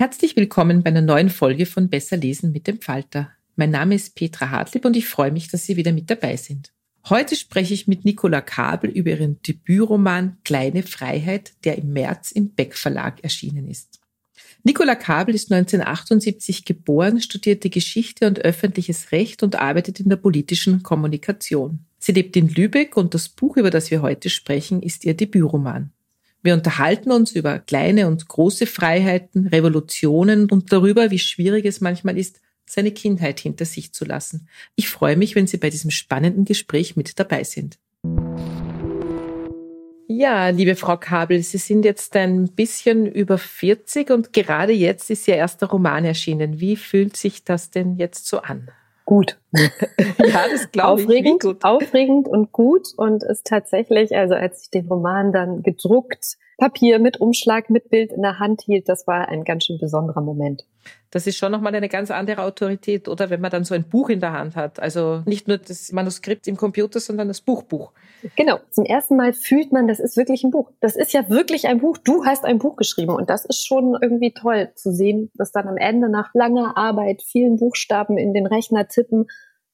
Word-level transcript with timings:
Herzlich 0.00 0.34
willkommen 0.34 0.82
bei 0.82 0.88
einer 0.88 1.02
neuen 1.02 1.28
Folge 1.28 1.66
von 1.66 1.90
Besser 1.90 2.16
lesen 2.16 2.52
mit 2.52 2.66
dem 2.66 2.80
Falter. 2.80 3.32
Mein 3.56 3.68
Name 3.68 3.96
ist 3.96 4.14
Petra 4.14 4.48
Hartlieb 4.48 4.86
und 4.86 4.96
ich 4.96 5.06
freue 5.06 5.30
mich, 5.30 5.48
dass 5.48 5.66
Sie 5.66 5.76
wieder 5.76 5.92
mit 5.92 6.08
dabei 6.08 6.38
sind. 6.38 6.72
Heute 7.10 7.36
spreche 7.36 7.74
ich 7.74 7.86
mit 7.86 8.06
Nicola 8.06 8.40
Kabel 8.40 8.88
über 8.88 9.10
ihren 9.10 9.42
Debütroman 9.42 10.38
Kleine 10.42 10.84
Freiheit, 10.84 11.52
der 11.64 11.76
im 11.76 11.92
März 11.92 12.30
im 12.30 12.54
Beck 12.54 12.78
Verlag 12.78 13.22
erschienen 13.22 13.68
ist. 13.68 14.00
Nicola 14.62 14.94
Kabel 14.94 15.34
ist 15.34 15.52
1978 15.52 16.64
geboren, 16.64 17.20
studierte 17.20 17.68
Geschichte 17.68 18.26
und 18.26 18.38
öffentliches 18.38 19.12
Recht 19.12 19.42
und 19.42 19.56
arbeitet 19.56 20.00
in 20.00 20.08
der 20.08 20.16
politischen 20.16 20.82
Kommunikation. 20.82 21.84
Sie 21.98 22.12
lebt 22.12 22.38
in 22.38 22.48
Lübeck 22.48 22.96
und 22.96 23.12
das 23.12 23.28
Buch, 23.28 23.58
über 23.58 23.68
das 23.68 23.90
wir 23.90 24.00
heute 24.00 24.30
sprechen, 24.30 24.82
ist 24.82 25.04
ihr 25.04 25.12
Debütroman. 25.12 25.92
Wir 26.42 26.54
unterhalten 26.54 27.12
uns 27.12 27.32
über 27.32 27.58
kleine 27.58 28.06
und 28.06 28.26
große 28.26 28.66
Freiheiten, 28.66 29.48
Revolutionen 29.48 30.50
und 30.50 30.72
darüber, 30.72 31.10
wie 31.10 31.18
schwierig 31.18 31.66
es 31.66 31.82
manchmal 31.82 32.16
ist, 32.16 32.40
seine 32.64 32.92
Kindheit 32.92 33.40
hinter 33.40 33.66
sich 33.66 33.92
zu 33.92 34.06
lassen. 34.06 34.48
Ich 34.74 34.88
freue 34.88 35.16
mich, 35.16 35.34
wenn 35.34 35.46
Sie 35.46 35.58
bei 35.58 35.68
diesem 35.68 35.90
spannenden 35.90 36.46
Gespräch 36.46 36.96
mit 36.96 37.18
dabei 37.18 37.44
sind. 37.44 37.78
Ja, 40.08 40.48
liebe 40.48 40.76
Frau 40.76 40.96
Kabel, 40.96 41.42
Sie 41.42 41.58
sind 41.58 41.84
jetzt 41.84 42.16
ein 42.16 42.48
bisschen 42.48 43.04
über 43.04 43.36
40 43.36 44.10
und 44.10 44.32
gerade 44.32 44.72
jetzt 44.72 45.10
ist 45.10 45.28
Ihr 45.28 45.36
erster 45.36 45.66
Roman 45.66 46.06
erschienen. 46.06 46.58
Wie 46.58 46.76
fühlt 46.76 47.18
sich 47.18 47.44
das 47.44 47.70
denn 47.70 47.96
jetzt 47.96 48.26
so 48.26 48.40
an? 48.40 48.70
Gut. 49.04 49.38
ja, 49.52 50.44
das 50.50 50.70
glaube 50.70 51.00
ich. 51.00 51.06
Aufregend, 51.06 51.42
gut. 51.42 51.64
aufregend 51.64 52.28
und 52.28 52.52
gut 52.52 52.88
und 52.96 53.22
ist 53.24 53.46
tatsächlich, 53.46 54.14
also 54.16 54.34
als 54.34 54.64
ich 54.64 54.70
den 54.70 54.86
Roman 54.86 55.32
dann 55.32 55.62
gedruckt 55.62 56.36
Papier 56.60 56.98
mit 56.98 57.20
Umschlag, 57.22 57.70
mit 57.70 57.88
Bild 57.88 58.12
in 58.12 58.20
der 58.20 58.38
Hand 58.38 58.60
hielt, 58.60 58.88
das 58.88 59.06
war 59.06 59.28
ein 59.28 59.44
ganz 59.44 59.64
schön 59.64 59.78
besonderer 59.78 60.20
Moment. 60.20 60.66
Das 61.10 61.26
ist 61.26 61.38
schon 61.38 61.50
nochmal 61.50 61.74
eine 61.74 61.88
ganz 61.88 62.10
andere 62.10 62.42
Autorität, 62.42 63.08
oder 63.08 63.30
wenn 63.30 63.40
man 63.40 63.50
dann 63.50 63.64
so 63.64 63.74
ein 63.74 63.88
Buch 63.88 64.10
in 64.10 64.20
der 64.20 64.32
Hand 64.32 64.56
hat. 64.56 64.78
Also 64.78 65.22
nicht 65.24 65.48
nur 65.48 65.56
das 65.56 65.90
Manuskript 65.90 66.46
im 66.46 66.56
Computer, 66.56 67.00
sondern 67.00 67.28
das 67.28 67.40
Buchbuch. 67.40 67.92
Genau. 68.36 68.60
Zum 68.70 68.84
ersten 68.84 69.16
Mal 69.16 69.32
fühlt 69.32 69.72
man, 69.72 69.88
das 69.88 69.98
ist 69.98 70.18
wirklich 70.18 70.44
ein 70.44 70.50
Buch. 70.50 70.70
Das 70.80 70.96
ist 70.96 71.12
ja 71.12 71.28
wirklich 71.30 71.66
ein 71.66 71.80
Buch. 71.80 71.96
Du 71.96 72.26
hast 72.26 72.44
ein 72.44 72.58
Buch 72.58 72.76
geschrieben 72.76 73.14
und 73.14 73.30
das 73.30 73.46
ist 73.46 73.66
schon 73.66 73.96
irgendwie 74.00 74.32
toll 74.32 74.70
zu 74.74 74.92
sehen, 74.92 75.30
dass 75.34 75.52
dann 75.52 75.66
am 75.66 75.78
Ende 75.78 76.10
nach 76.10 76.34
langer 76.34 76.76
Arbeit, 76.76 77.22
vielen 77.22 77.56
Buchstaben 77.56 78.18
in 78.18 78.34
den 78.34 78.46
Rechner 78.46 78.86
tippen, 78.86 79.26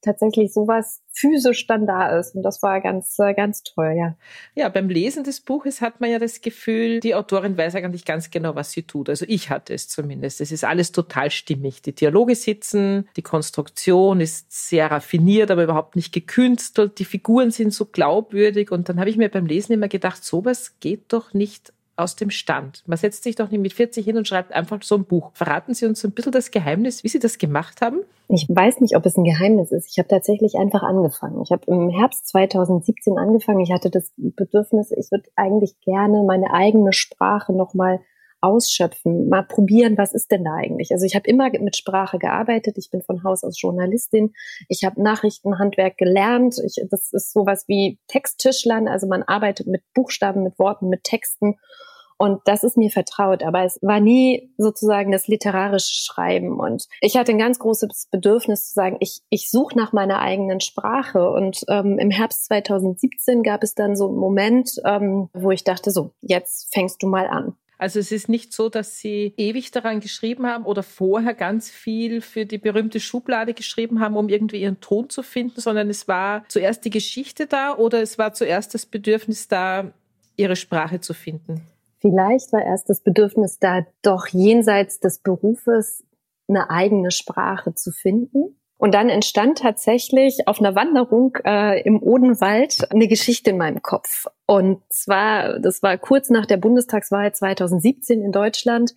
tatsächlich 0.06 0.52
sowas 0.52 1.02
physisch 1.12 1.66
dann 1.66 1.86
da 1.86 2.18
ist. 2.18 2.34
Und 2.34 2.42
das 2.42 2.62
war 2.62 2.80
ganz, 2.80 3.18
äh, 3.18 3.34
ganz 3.34 3.62
toll, 3.62 3.94
ja. 3.98 4.16
Ja, 4.54 4.68
beim 4.68 4.88
Lesen 4.88 5.24
des 5.24 5.40
Buches 5.40 5.80
hat 5.80 6.00
man 6.00 6.10
ja 6.10 6.18
das 6.18 6.40
Gefühl, 6.40 7.00
die 7.00 7.14
Autorin 7.14 7.58
weiß 7.58 7.74
eigentlich 7.74 8.04
ganz 8.04 8.30
genau, 8.30 8.54
was 8.54 8.70
sie 8.70 8.84
tut. 8.84 9.08
Also 9.08 9.24
ich 9.28 9.50
hatte 9.50 9.74
es 9.74 9.88
zumindest. 9.88 10.40
Es 10.40 10.52
ist 10.52 10.64
alles 10.64 10.92
total 10.92 11.30
stimmig. 11.30 11.82
Die 11.82 11.94
Dialoge 11.94 12.34
sitzen, 12.34 13.08
die 13.16 13.22
Konstruktion 13.22 14.20
ist 14.20 14.50
sehr 14.50 14.90
raffiniert, 14.90 15.50
aber 15.50 15.64
überhaupt 15.64 15.96
nicht 15.96 16.12
gekünstelt. 16.12 16.98
Die 16.98 17.04
Figuren 17.04 17.50
sind 17.50 17.74
so 17.74 17.86
glaubwürdig. 17.86 18.70
Und 18.70 18.88
dann 18.88 19.00
habe 19.00 19.10
ich 19.10 19.16
mir 19.16 19.28
beim 19.28 19.46
Lesen 19.46 19.72
immer 19.72 19.88
gedacht, 19.88 20.24
sowas 20.24 20.78
geht 20.80 21.12
doch 21.12 21.34
nicht 21.34 21.72
aus 21.96 22.16
dem 22.16 22.30
Stand. 22.30 22.82
Man 22.86 22.98
setzt 22.98 23.24
sich 23.24 23.36
doch 23.36 23.50
nicht 23.50 23.60
mit 23.60 23.72
40 23.72 24.04
hin 24.04 24.16
und 24.16 24.28
schreibt 24.28 24.52
einfach 24.52 24.82
so 24.82 24.96
ein 24.96 25.04
Buch. 25.04 25.30
Verraten 25.34 25.74
Sie 25.74 25.86
uns 25.86 26.04
ein 26.04 26.12
bisschen 26.12 26.32
das 26.32 26.50
Geheimnis, 26.50 27.04
wie 27.04 27.08
Sie 27.08 27.18
das 27.18 27.38
gemacht 27.38 27.80
haben? 27.80 28.00
Ich 28.28 28.46
weiß 28.48 28.80
nicht, 28.80 28.96
ob 28.96 29.06
es 29.06 29.16
ein 29.16 29.24
Geheimnis 29.24 29.72
ist. 29.72 29.88
Ich 29.90 29.98
habe 29.98 30.08
tatsächlich 30.08 30.56
einfach 30.56 30.82
angefangen. 30.82 31.40
Ich 31.42 31.52
habe 31.52 31.62
im 31.66 31.88
Herbst 31.90 32.26
2017 32.28 33.18
angefangen. 33.18 33.60
Ich 33.60 33.72
hatte 33.72 33.90
das 33.90 34.12
Bedürfnis, 34.16 34.90
ich 34.90 35.10
würde 35.10 35.30
eigentlich 35.36 35.80
gerne 35.80 36.22
meine 36.22 36.52
eigene 36.52 36.92
Sprache 36.92 37.52
nochmal 37.52 38.00
ausschöpfen, 38.46 39.28
mal 39.28 39.42
probieren, 39.42 39.98
was 39.98 40.14
ist 40.14 40.30
denn 40.30 40.44
da 40.44 40.54
eigentlich? 40.54 40.92
Also 40.92 41.04
ich 41.04 41.14
habe 41.14 41.28
immer 41.28 41.50
mit 41.60 41.76
Sprache 41.76 42.18
gearbeitet, 42.18 42.78
ich 42.78 42.90
bin 42.90 43.02
von 43.02 43.24
Haus 43.24 43.44
aus 43.44 43.60
Journalistin, 43.60 44.32
ich 44.68 44.84
habe 44.84 45.02
Nachrichtenhandwerk 45.02 45.96
gelernt, 45.96 46.56
ich, 46.64 46.80
das 46.90 47.12
ist 47.12 47.32
sowas 47.32 47.64
wie 47.66 47.98
Texttischlern, 48.08 48.88
also 48.88 49.06
man 49.06 49.22
arbeitet 49.22 49.66
mit 49.66 49.82
Buchstaben, 49.94 50.42
mit 50.42 50.58
Worten, 50.58 50.88
mit 50.88 51.04
Texten 51.04 51.56
und 52.18 52.40
das 52.46 52.64
ist 52.64 52.76
mir 52.76 52.90
vertraut, 52.90 53.42
aber 53.42 53.64
es 53.64 53.78
war 53.82 54.00
nie 54.00 54.50
sozusagen 54.56 55.12
das 55.12 55.28
literarische 55.28 56.02
Schreiben. 56.02 56.58
Und 56.58 56.88
ich 57.00 57.16
hatte 57.16 57.32
ein 57.32 57.38
ganz 57.38 57.58
großes 57.58 58.08
Bedürfnis 58.10 58.68
zu 58.68 58.74
sagen, 58.74 58.96
ich, 59.00 59.20
ich 59.28 59.50
suche 59.50 59.76
nach 59.76 59.92
meiner 59.92 60.20
eigenen 60.20 60.60
Sprache. 60.60 61.30
Und 61.30 61.64
ähm, 61.68 61.98
im 61.98 62.10
Herbst 62.10 62.46
2017 62.46 63.42
gab 63.42 63.62
es 63.62 63.74
dann 63.74 63.96
so 63.96 64.08
einen 64.08 64.16
Moment, 64.16 64.70
ähm, 64.84 65.28
wo 65.34 65.50
ich 65.50 65.64
dachte, 65.64 65.90
so, 65.90 66.12
jetzt 66.22 66.72
fängst 66.72 67.02
du 67.02 67.06
mal 67.06 67.26
an. 67.26 67.54
Also 67.78 67.98
es 67.98 68.10
ist 68.10 68.28
nicht 68.28 68.52
so, 68.52 68.68
dass 68.68 68.98
Sie 68.98 69.34
ewig 69.36 69.70
daran 69.70 70.00
geschrieben 70.00 70.46
haben 70.46 70.64
oder 70.64 70.82
vorher 70.82 71.34
ganz 71.34 71.70
viel 71.70 72.20
für 72.22 72.46
die 72.46 72.58
berühmte 72.58 73.00
Schublade 73.00 73.52
geschrieben 73.52 74.00
haben, 74.00 74.16
um 74.16 74.28
irgendwie 74.28 74.62
Ihren 74.62 74.80
Ton 74.80 75.10
zu 75.10 75.22
finden, 75.22 75.60
sondern 75.60 75.90
es 75.90 76.08
war 76.08 76.44
zuerst 76.48 76.84
die 76.84 76.90
Geschichte 76.90 77.46
da 77.46 77.76
oder 77.76 78.00
es 78.00 78.18
war 78.18 78.32
zuerst 78.32 78.74
das 78.74 78.86
Bedürfnis 78.86 79.48
da, 79.48 79.92
Ihre 80.38 80.56
Sprache 80.56 81.00
zu 81.00 81.14
finden? 81.14 81.62
Vielleicht 82.00 82.52
war 82.52 82.62
erst 82.62 82.90
das 82.90 83.00
Bedürfnis 83.00 83.58
da, 83.58 83.86
doch 84.02 84.26
jenseits 84.28 85.00
des 85.00 85.18
Berufes 85.18 86.04
eine 86.48 86.70
eigene 86.70 87.10
Sprache 87.10 87.74
zu 87.74 87.90
finden. 87.90 88.58
Und 88.78 88.92
dann 88.92 89.08
entstand 89.08 89.58
tatsächlich 89.58 90.46
auf 90.46 90.60
einer 90.60 90.74
Wanderung 90.74 91.36
äh, 91.44 91.80
im 91.82 92.02
Odenwald 92.02 92.90
eine 92.92 93.08
Geschichte 93.08 93.50
in 93.50 93.56
meinem 93.56 93.80
Kopf. 93.80 94.26
Und 94.44 94.82
zwar, 94.90 95.58
das 95.58 95.82
war 95.82 95.96
kurz 95.96 96.28
nach 96.28 96.44
der 96.44 96.58
Bundestagswahl 96.58 97.34
2017 97.34 98.22
in 98.22 98.32
Deutschland. 98.32 98.92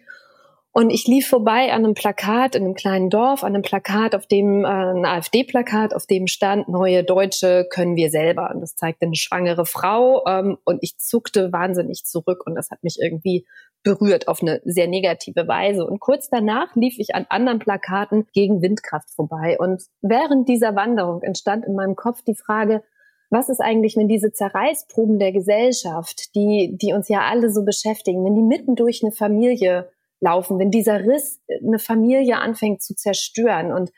Und 0.71 0.91
ich 0.91 1.07
lief 1.07 1.27
vorbei 1.27 1.71
an 1.71 1.83
einem 1.83 1.95
Plakat 1.95 2.55
in 2.55 2.63
einem 2.63 2.75
kleinen 2.75 3.09
Dorf, 3.09 3.43
an 3.43 3.55
einem 3.55 3.63
Plakat, 3.63 4.13
auf 4.13 4.27
dem, 4.27 4.63
äh, 4.63 4.67
ein 4.67 5.03
AfD-Plakat, 5.03 5.95
auf 5.95 6.05
dem 6.05 6.27
stand, 6.27 6.69
neue 6.69 7.03
Deutsche 7.03 7.67
können 7.71 7.95
wir 7.95 8.11
selber. 8.11 8.51
Und 8.53 8.61
das 8.61 8.75
zeigte 8.75 9.07
eine 9.07 9.15
schwangere 9.15 9.65
Frau. 9.65 10.23
Ähm, 10.27 10.57
und 10.65 10.79
ich 10.81 10.97
zuckte 10.99 11.51
wahnsinnig 11.51 12.05
zurück 12.05 12.43
und 12.45 12.53
das 12.55 12.69
hat 12.69 12.83
mich 12.83 12.97
irgendwie 13.01 13.47
berührt 13.81 14.27
auf 14.27 14.41
eine 14.41 14.61
sehr 14.63 14.87
negative 14.87 15.47
Weise. 15.47 15.85
Und 15.85 15.99
kurz 15.99 16.29
danach 16.29 16.75
lief 16.75 16.99
ich 16.99 17.15
an 17.15 17.25
anderen 17.29 17.59
Plakaten 17.59 18.27
gegen 18.33 18.61
Windkraft 18.61 19.09
vorbei. 19.09 19.57
Und 19.59 19.83
während 20.01 20.47
dieser 20.47 20.75
Wanderung 20.75 21.23
entstand 21.23 21.65
in 21.65 21.75
meinem 21.75 21.95
Kopf 21.95 22.21
die 22.21 22.35
Frage, 22.35 22.83
was 23.31 23.49
ist 23.49 23.61
eigentlich, 23.61 23.95
wenn 23.95 24.07
diese 24.07 24.31
Zerreißproben 24.31 25.17
der 25.17 25.31
Gesellschaft, 25.31 26.35
die, 26.35 26.77
die 26.79 26.93
uns 26.93 27.09
ja 27.09 27.21
alle 27.21 27.51
so 27.51 27.63
beschäftigen, 27.63 28.23
wenn 28.25 28.35
die 28.35 28.41
mitten 28.41 28.75
durch 28.75 29.03
eine 29.03 29.11
Familie 29.11 29.89
laufen, 30.19 30.59
wenn 30.59 30.71
dieser 30.71 31.05
Riss 31.05 31.41
eine 31.47 31.79
Familie 31.79 32.39
anfängt 32.39 32.81
zu 32.81 32.95
zerstören. 32.95 33.71
Und 33.71 33.91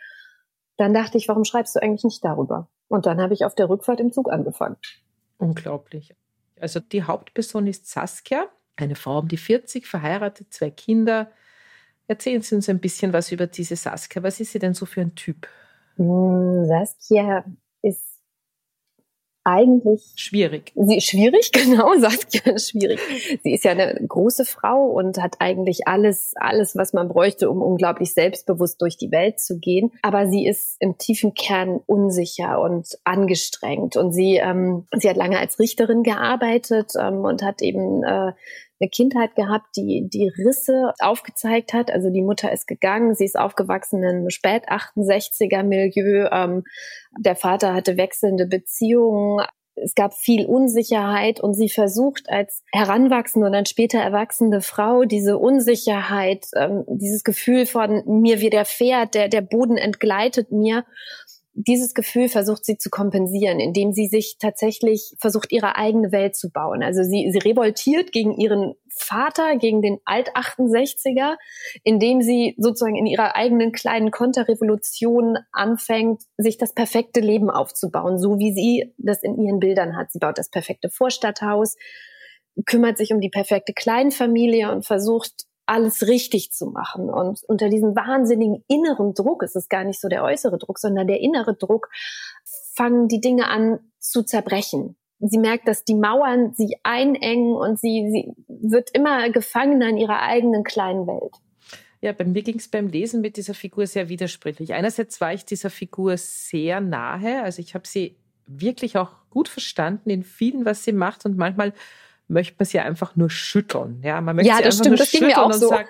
dann 0.78 0.94
dachte 0.94 1.18
ich, 1.18 1.28
warum 1.28 1.46
schreibst 1.46 1.76
du 1.76 1.82
eigentlich 1.82 2.04
nicht 2.04 2.24
darüber? 2.24 2.68
Und 2.88 3.06
dann 3.06 3.22
habe 3.22 3.34
ich 3.34 3.46
auf 3.46 3.56
der 3.56 3.70
Rückfahrt 3.70 4.00
im 4.00 4.12
Zug 4.12 4.32
angefangen. 4.32 4.78
Unglaublich. 5.38 6.14
Also 6.60 6.80
die 6.80 7.04
Hauptperson 7.04 7.66
ist 7.68 7.88
Saskia, 7.88 8.48
eine 8.76 8.96
Frau 8.96 9.20
um 9.20 9.28
die 9.28 9.38
40, 9.38 9.88
verheiratet, 9.88 10.54
zwei 10.54 10.70
Kinder. 10.70 11.32
Erzählen 12.08 12.42
Sie 12.42 12.56
uns 12.56 12.70
ein 12.70 12.80
bisschen 12.80 13.14
was 13.14 13.32
über 13.32 13.48
diese 13.48 13.76
Saskia. 13.76 14.22
Was 14.22 14.40
ist 14.40 14.52
sie 14.52 14.60
denn 14.60 14.74
so 14.74 14.86
für 14.86 15.02
ein 15.02 15.16
Typ? 15.16 15.48
Hm, 15.96 16.66
Saskia 16.66 17.46
eigentlich 19.44 20.14
schwierig. 20.16 20.72
Sie 20.76 21.02
schwierig, 21.02 21.52
genau, 21.54 21.94
sagt 21.98 22.46
ja 22.46 22.58
schwierig. 22.58 23.00
Sie 23.44 23.54
ist 23.54 23.64
ja 23.64 23.72
eine 23.72 24.00
große 24.08 24.46
Frau 24.46 24.86
und 24.86 25.22
hat 25.22 25.38
eigentlich 25.40 25.88
alles, 25.88 26.34
alles, 26.36 26.76
was 26.76 26.94
man 26.94 27.08
bräuchte, 27.08 27.50
um 27.50 27.62
unglaublich 27.62 28.14
selbstbewusst 28.14 28.82
durch 28.82 28.98
die 28.98 29.12
Welt 29.12 29.40
zu 29.40 29.60
gehen. 29.60 29.92
Aber 30.02 30.28
sie 30.28 30.46
ist 30.46 30.78
im 30.80 30.98
tiefen 30.98 31.34
Kern 31.34 31.80
unsicher 31.86 32.62
und 32.62 32.88
angestrengt. 33.04 33.98
Und 33.98 34.14
sie, 34.14 34.38
ähm, 34.38 34.86
sie 34.96 35.10
hat 35.10 35.18
lange 35.18 35.40
als 35.40 35.60
Richterin 35.60 36.04
gearbeitet 36.04 36.94
ähm, 37.00 37.26
und 37.26 37.44
hat 37.44 37.62
eben 37.62 38.04
äh, 38.04 38.34
eine 38.82 38.90
Kindheit 38.90 39.36
gehabt, 39.36 39.68
die 39.76 40.08
die 40.12 40.28
Risse 40.28 40.94
aufgezeigt 41.00 41.74
hat. 41.74 41.92
Also 41.92 42.10
die 42.10 42.22
Mutter 42.24 42.52
ist 42.52 42.68
gegangen, 42.68 43.16
sie 43.16 43.26
ist 43.26 43.38
aufgewachsen 43.38 44.04
in 44.04 44.10
einem 44.10 44.30
spät 44.30 44.70
68er 44.70 45.64
Milieu. 45.64 46.28
Ähm, 46.32 46.64
der 47.18 47.36
Vater 47.36 47.74
hatte 47.74 47.98
wechselnde 47.98 48.48
Beziehungen. 48.48 49.46
Es 49.76 49.96
gab 49.96 50.14
viel 50.14 50.46
Unsicherheit 50.46 51.40
und 51.40 51.54
sie 51.54 51.70
versucht 51.70 52.30
als 52.30 52.64
heranwachsende 52.74 53.48
und 53.48 53.54
dann 53.54 53.66
später 53.66 54.00
erwachsene 54.00 54.62
Frau 54.62 55.06
diese 55.06 55.38
Unsicherheit, 55.38 56.48
ähm, 56.56 56.84
dieses 56.88 57.24
Gefühl 57.24 57.66
von 57.66 58.04
mir 58.06 58.42
widerfährt, 58.42 59.16
der, 59.16 59.30
der 59.30 59.42
Boden 59.42 59.78
entgleitet 59.78 60.52
mir 60.52 60.86
dieses 61.54 61.94
Gefühl 61.94 62.30
versucht 62.30 62.66
sie 62.66 62.78
zu 62.78 62.90
kompensieren, 62.90 63.60
indem 63.60 63.92
sie 63.92 64.08
sich 64.08 64.38
tatsächlich 64.40 65.16
versucht, 65.20 65.52
ihre 65.52 65.76
eigene 65.76 66.12
Welt 66.12 66.36
zu 66.36 66.50
bauen. 66.50 66.82
Also 66.82 67.04
sie, 67.04 67.30
sie 67.32 67.40
revoltiert 67.40 68.12
gegen 68.12 68.34
ihren 68.34 68.76
Vater, 68.90 69.58
gegen 69.58 69.82
den 69.82 70.00
Alt-68er, 70.06 71.36
indem 71.84 72.22
sie 72.22 72.56
sozusagen 72.58 72.96
in 72.96 73.06
ihrer 73.06 73.36
eigenen 73.36 73.72
kleinen 73.72 74.12
Konterrevolution 74.12 75.38
anfängt, 75.52 76.24
sich 76.38 76.58
das 76.58 76.74
perfekte 76.74 77.20
Leben 77.20 77.50
aufzubauen, 77.50 78.18
so 78.18 78.40
wie 78.40 78.54
sie 78.54 78.94
das 78.98 79.22
in 79.24 79.38
ihren 79.38 79.60
Bildern 79.60 79.98
hat. 79.98 80.12
Sie 80.12 80.20
baut 80.20 80.38
das 80.38 80.50
perfekte 80.50 80.90
Vorstadthaus, 80.90 81.76
kümmert 82.66 82.98
sich 82.98 83.14
um 83.14 83.20
die 83.20 83.30
perfekte 83.30 83.74
Kleinfamilie 83.74 84.72
und 84.72 84.86
versucht, 84.86 85.46
alles 85.72 86.06
richtig 86.08 86.52
zu 86.52 86.66
machen. 86.66 87.10
Und 87.10 87.40
unter 87.48 87.70
diesem 87.70 87.96
wahnsinnigen 87.96 88.64
inneren 88.68 89.14
Druck, 89.14 89.42
es 89.42 89.56
ist 89.56 89.70
gar 89.70 89.86
nicht 89.86 90.02
so 90.02 90.10
der 90.10 90.24
äußere 90.24 90.58
Druck, 90.58 90.78
sondern 90.80 91.08
der 91.08 91.22
innere 91.22 91.56
Druck, 91.56 91.90
fangen 92.74 93.08
die 93.08 93.22
Dinge 93.22 93.48
an 93.48 93.80
zu 93.98 94.24
zerbrechen. 94.24 94.98
Sie 95.20 95.38
merkt, 95.38 95.68
dass 95.70 95.86
die 95.86 95.96
Mauern 95.96 96.54
sie 96.56 96.76
einengen 96.84 97.56
und 97.56 97.80
sie, 97.80 98.10
sie 98.12 98.34
wird 98.48 98.90
immer 98.94 99.30
gefangener 99.30 99.88
in 99.88 99.98
ihrer 99.98 100.22
eigenen 100.22 100.66
kleinen 100.66 101.08
Welt. 101.08 101.36
Ja, 102.02 102.12
bei 102.12 102.26
mir 102.26 102.42
ging 102.42 102.58
es 102.58 102.68
beim 102.68 102.88
Lesen 102.88 103.22
mit 103.22 103.38
dieser 103.38 103.54
Figur 103.54 103.88
sehr 103.88 104.10
widersprüchlich. 104.10 104.74
Einerseits 104.74 105.22
war 105.22 105.34
ich 105.34 105.46
dieser 105.46 105.70
Figur 105.70 106.18
sehr 106.18 106.82
nahe, 106.82 107.44
also 107.44 107.62
ich 107.62 107.76
habe 107.76 107.88
sie 107.88 108.18
wirklich 108.46 108.98
auch 108.98 109.12
gut 109.30 109.48
verstanden 109.48 110.10
in 110.10 110.24
vielen, 110.24 110.66
was 110.66 110.84
sie 110.84 110.92
macht 110.92 111.26
und 111.26 111.38
manchmal 111.38 111.74
möchte 112.32 112.56
man 112.58 112.66
sie 112.66 112.80
einfach 112.80 113.16
nur 113.16 113.30
schütteln. 113.30 114.02
Ja, 114.04 114.22
man 114.22 114.36
möchte 114.36 114.50
ja, 114.50 114.58
sie 114.58 114.64
das 114.64 114.80
einfach 114.80 114.86
stimmt, 114.86 114.90
nur 114.90 114.98
das 114.98 115.10
schütteln 115.10 115.34
auch 115.34 115.46
und 115.48 115.54
so. 115.54 115.70
sagen, 115.70 115.88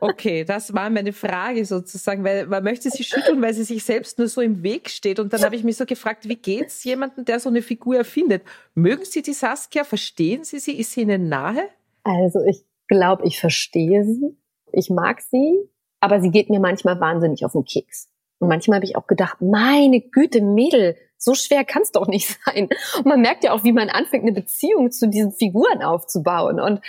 okay, 0.00 0.44
das 0.44 0.72
war 0.72 0.88
meine 0.90 1.12
Frage 1.12 1.64
sozusagen, 1.64 2.24
weil 2.24 2.46
man 2.46 2.64
möchte 2.64 2.90
sie 2.90 3.04
schütteln, 3.04 3.42
weil 3.42 3.54
sie 3.54 3.64
sich 3.64 3.84
selbst 3.84 4.18
nur 4.18 4.28
so 4.28 4.40
im 4.40 4.62
Weg 4.62 4.88
steht. 4.88 5.18
Und 5.18 5.32
dann 5.32 5.42
habe 5.42 5.56
ich 5.56 5.64
mich 5.64 5.76
so 5.76 5.84
gefragt, 5.84 6.28
wie 6.28 6.36
geht's 6.36 6.84
jemandem, 6.84 7.24
der 7.24 7.40
so 7.40 7.48
eine 7.48 7.62
Figur 7.62 7.96
erfindet? 7.96 8.42
Mögen 8.74 9.04
Sie 9.04 9.22
die 9.22 9.32
Saskia? 9.32 9.84
Verstehen 9.84 10.44
Sie 10.44 10.58
sie? 10.58 10.72
Ist 10.72 10.92
sie 10.92 11.02
Ihnen 11.02 11.28
nahe? 11.28 11.68
Also 12.04 12.40
ich 12.44 12.64
glaube, 12.88 13.26
ich 13.26 13.38
verstehe 13.38 14.04
sie. 14.04 14.36
Ich 14.72 14.90
mag 14.90 15.20
sie, 15.20 15.68
aber 16.00 16.20
sie 16.20 16.30
geht 16.30 16.50
mir 16.50 16.60
manchmal 16.60 16.98
wahnsinnig 17.00 17.44
auf 17.44 17.52
den 17.52 17.64
Keks. 17.64 18.08
Und 18.38 18.48
manchmal 18.48 18.76
habe 18.76 18.86
ich 18.86 18.96
auch 18.96 19.06
gedacht, 19.06 19.40
meine 19.40 20.00
Güte, 20.00 20.42
Mädel, 20.42 20.96
so 21.24 21.34
schwer 21.34 21.64
kann 21.64 21.82
es 21.82 21.92
doch 21.92 22.08
nicht 22.08 22.36
sein. 22.44 22.68
Und 22.96 23.06
man 23.06 23.20
merkt 23.20 23.44
ja 23.44 23.52
auch, 23.52 23.62
wie 23.62 23.72
man 23.72 23.88
anfängt, 23.88 24.24
eine 24.24 24.32
Beziehung 24.32 24.90
zu 24.90 25.08
diesen 25.08 25.32
Figuren 25.32 25.82
aufzubauen. 25.82 26.60
Und 26.60 26.80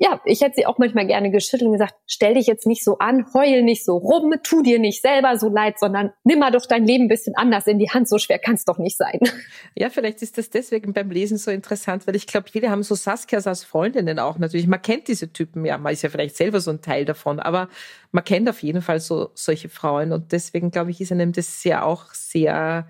ja, 0.00 0.20
ich 0.24 0.40
hätte 0.40 0.56
sie 0.56 0.66
auch 0.66 0.78
manchmal 0.78 1.06
gerne 1.06 1.30
geschüttelt 1.30 1.66
und 1.68 1.72
gesagt, 1.72 1.94
stell 2.06 2.34
dich 2.34 2.46
jetzt 2.46 2.66
nicht 2.66 2.84
so 2.84 2.98
an, 2.98 3.26
heul 3.34 3.62
nicht 3.62 3.84
so 3.84 3.96
rum, 3.96 4.34
tu 4.42 4.62
dir 4.62 4.78
nicht 4.80 5.00
selber 5.00 5.36
so 5.38 5.48
leid, 5.48 5.78
sondern 5.78 6.12
nimm 6.24 6.40
mal 6.40 6.50
doch 6.50 6.66
dein 6.66 6.84
Leben 6.84 7.04
ein 7.04 7.08
bisschen 7.08 7.34
anders 7.36 7.66
in 7.66 7.78
die 7.78 7.90
Hand. 7.90 8.08
So 8.08 8.18
schwer 8.18 8.38
kann 8.40 8.54
es 8.54 8.64
doch 8.64 8.78
nicht 8.78 8.96
sein. 8.96 9.20
Ja, 9.74 9.90
vielleicht 9.90 10.22
ist 10.22 10.38
das 10.38 10.50
deswegen 10.50 10.92
beim 10.92 11.10
Lesen 11.10 11.38
so 11.38 11.52
interessant, 11.52 12.06
weil 12.06 12.16
ich 12.16 12.26
glaube, 12.26 12.48
viele 12.50 12.70
haben 12.70 12.82
so 12.82 12.96
Saskias 12.96 13.46
als 13.46 13.62
Freundinnen 13.62 14.18
auch 14.18 14.38
natürlich. 14.38 14.66
Man 14.66 14.82
kennt 14.82 15.06
diese 15.06 15.32
Typen, 15.32 15.64
ja, 15.64 15.78
man 15.78 15.92
ist 15.92 16.02
ja 16.02 16.08
vielleicht 16.08 16.36
selber 16.36 16.60
so 16.60 16.72
ein 16.72 16.80
Teil 16.80 17.04
davon, 17.04 17.38
aber 17.38 17.68
man 18.10 18.24
kennt 18.24 18.48
auf 18.48 18.62
jeden 18.62 18.82
Fall 18.82 18.98
so 18.98 19.30
solche 19.34 19.68
Frauen 19.68 20.12
und 20.12 20.32
deswegen 20.32 20.72
glaube 20.72 20.90
ich, 20.90 21.00
ist 21.00 21.12
einem 21.12 21.32
das 21.32 21.62
sehr 21.62 21.86
auch 21.86 22.12
sehr 22.12 22.88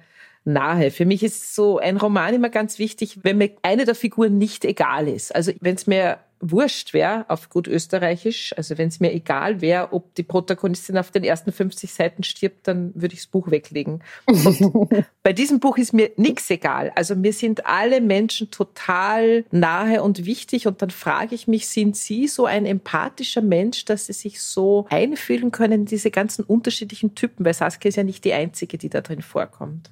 nahe. 0.49 0.91
Für 0.91 1.05
mich 1.05 1.23
ist 1.23 1.55
so 1.55 1.79
ein 1.79 1.97
Roman 1.97 2.35
immer 2.35 2.49
ganz 2.49 2.79
wichtig, 2.79 3.21
wenn 3.23 3.39
mir 3.39 3.53
eine 3.62 3.85
der 3.85 3.95
Figuren 3.95 4.39
nicht 4.39 4.65
egal 4.65 5.06
ist. 5.06 5.35
Also 5.35 5.53
wenn 5.61 5.77
es 5.77 5.87
mir 5.87 6.19
wurscht 6.41 6.95
wäre, 6.95 7.25
auf 7.29 7.49
gut 7.49 7.67
österreichisch, 7.67 8.55
also 8.56 8.79
wenn 8.79 8.89
es 8.89 9.00
mir 9.00 9.12
egal 9.12 9.61
wäre, 9.61 9.93
ob 9.93 10.15
die 10.15 10.23
Protagonistin 10.23 10.97
auf 10.97 11.11
den 11.11 11.25
ersten 11.25 11.53
50 11.53 11.93
Seiten 11.93 12.23
stirbt, 12.23 12.69
dann 12.69 12.93
würde 12.95 13.15
ich 13.15 13.21
das 13.23 13.27
Buch 13.27 13.50
weglegen. 13.50 14.03
Und 14.27 15.05
bei 15.23 15.33
diesem 15.33 15.61
Buch 15.61 15.79
ist 15.79 15.93
mir 15.93 16.11
nichts 16.17 16.49
egal. 16.50 16.93
Also 16.95 17.17
mir 17.17 17.33
sind 17.33 17.67
alle 17.67 18.00
Menschen 18.00 18.50
total 18.50 19.45
nahe 19.50 20.03
und 20.03 20.25
wichtig 20.25 20.67
und 20.67 20.81
dann 20.81 20.91
frage 20.91 21.35
ich 21.35 21.49
mich, 21.49 21.69
sind 21.69 21.97
Sie 21.97 22.29
so 22.29 22.47
ein 22.47 22.67
empathischer 22.67 23.43
Mensch, 23.43 23.85
dass 23.85 24.06
Sie 24.06 24.12
sich 24.12 24.41
so 24.41 24.87
einfühlen 24.91 25.50
können 25.50 25.81
in 25.81 25.87
diese 25.87 26.11
ganzen 26.11 26.45
unterschiedlichen 26.45 27.15
Typen? 27.15 27.45
Weil 27.45 27.55
Saskia 27.55 27.89
ist 27.89 27.97
ja 27.97 28.05
nicht 28.05 28.25
die 28.25 28.33
einzige, 28.33 28.79
die 28.79 28.91
da 28.91 29.00
drin 29.00 29.23
vorkommt. 29.23 29.91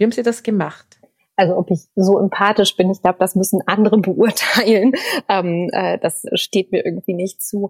Wie 0.00 0.04
haben 0.04 0.12
Sie 0.12 0.22
das 0.22 0.42
gemacht? 0.42 0.98
Also 1.36 1.58
ob 1.58 1.70
ich 1.70 1.80
so 1.94 2.18
empathisch 2.18 2.74
bin, 2.74 2.90
ich 2.90 3.02
glaube, 3.02 3.18
das 3.18 3.36
müssen 3.36 3.60
andere 3.66 3.98
beurteilen. 4.00 4.92
Ähm, 5.28 5.68
äh, 5.74 5.98
das 5.98 6.24
steht 6.32 6.72
mir 6.72 6.86
irgendwie 6.86 7.12
nicht 7.12 7.42
zu. 7.42 7.68